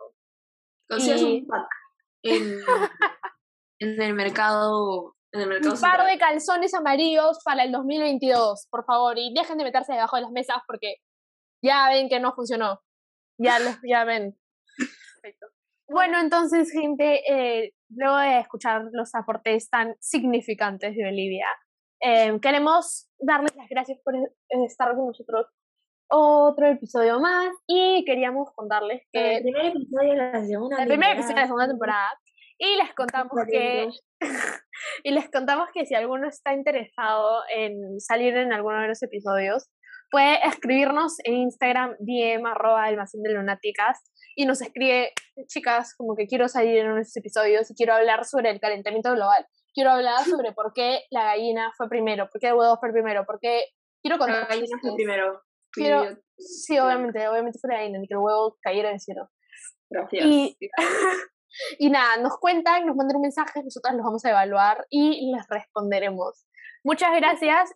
[0.90, 1.68] Consígase un pack
[2.24, 2.60] en,
[3.80, 9.58] en el mercado un par de calzones amarillos para el 2022, por favor, y dejen
[9.58, 10.96] de meterse debajo de las mesas porque
[11.62, 12.82] ya ven que no funcionó.
[13.38, 14.38] Ya, ya ven.
[15.22, 15.48] Perfecto.
[15.90, 21.48] Bueno, entonces, gente, eh, luego de escuchar los aportes tan significantes de Olivia,
[22.02, 24.14] eh, queremos darles las gracias por
[24.66, 25.48] estar con nosotros
[26.10, 31.12] otro episodio más y queríamos contarles que el primer episodio de la segunda el primer
[31.12, 32.10] episodio de la segunda temporada.
[32.60, 33.90] Y les contamos que
[35.04, 39.70] y les contamos que si alguno está interesado en salir en alguno de los episodios,
[40.10, 44.02] puede escribirnos en Instagram DM arroba almacén de lunáticas
[44.38, 45.14] y nos escribe,
[45.48, 48.60] chicas, como que quiero salir en uno de esos episodios y quiero hablar sobre el
[48.60, 49.48] calentamiento global.
[49.74, 53.26] Quiero hablar sobre por qué la gallina fue primero, por qué el huevo fue primero,
[53.26, 53.66] por qué...
[54.04, 54.42] Quiero contar...
[54.42, 55.42] La gallina fue primero.
[55.72, 56.18] Quiero...
[56.38, 59.28] Sí, obviamente, obviamente fue la gallina, ni que el huevo cayera del cielo.
[59.90, 60.26] Gracias.
[61.80, 65.48] Y nada, nos cuentan, nos mandan un mensaje, nosotras los vamos a evaluar y les
[65.50, 66.46] responderemos.
[66.84, 67.74] Muchas gracias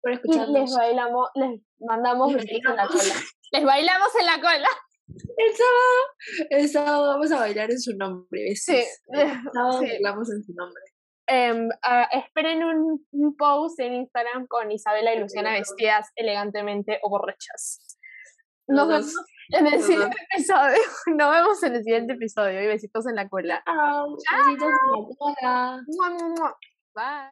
[0.00, 0.50] por escucharnos.
[0.50, 3.14] Y les bailamos, les mandamos besitos en la cola.
[3.50, 4.68] Les bailamos en la cola.
[5.08, 8.56] El sábado, el sábado vamos a bailar en su nombre.
[8.56, 8.82] Sí.
[9.08, 10.82] El sábado bailamos en su nombre.
[11.28, 11.68] em,
[12.12, 17.98] esperen un, un post en Instagram con Isabela y Luciana vestidas elegantemente o borrachas.
[18.68, 19.14] Nos vemos
[19.50, 20.82] en el siguiente episodio.
[21.16, 22.62] Nos vemos en el siguiente episodio.
[22.62, 23.62] Y besitos en la cola.
[25.86, 26.56] Mua.
[26.94, 27.24] Bye.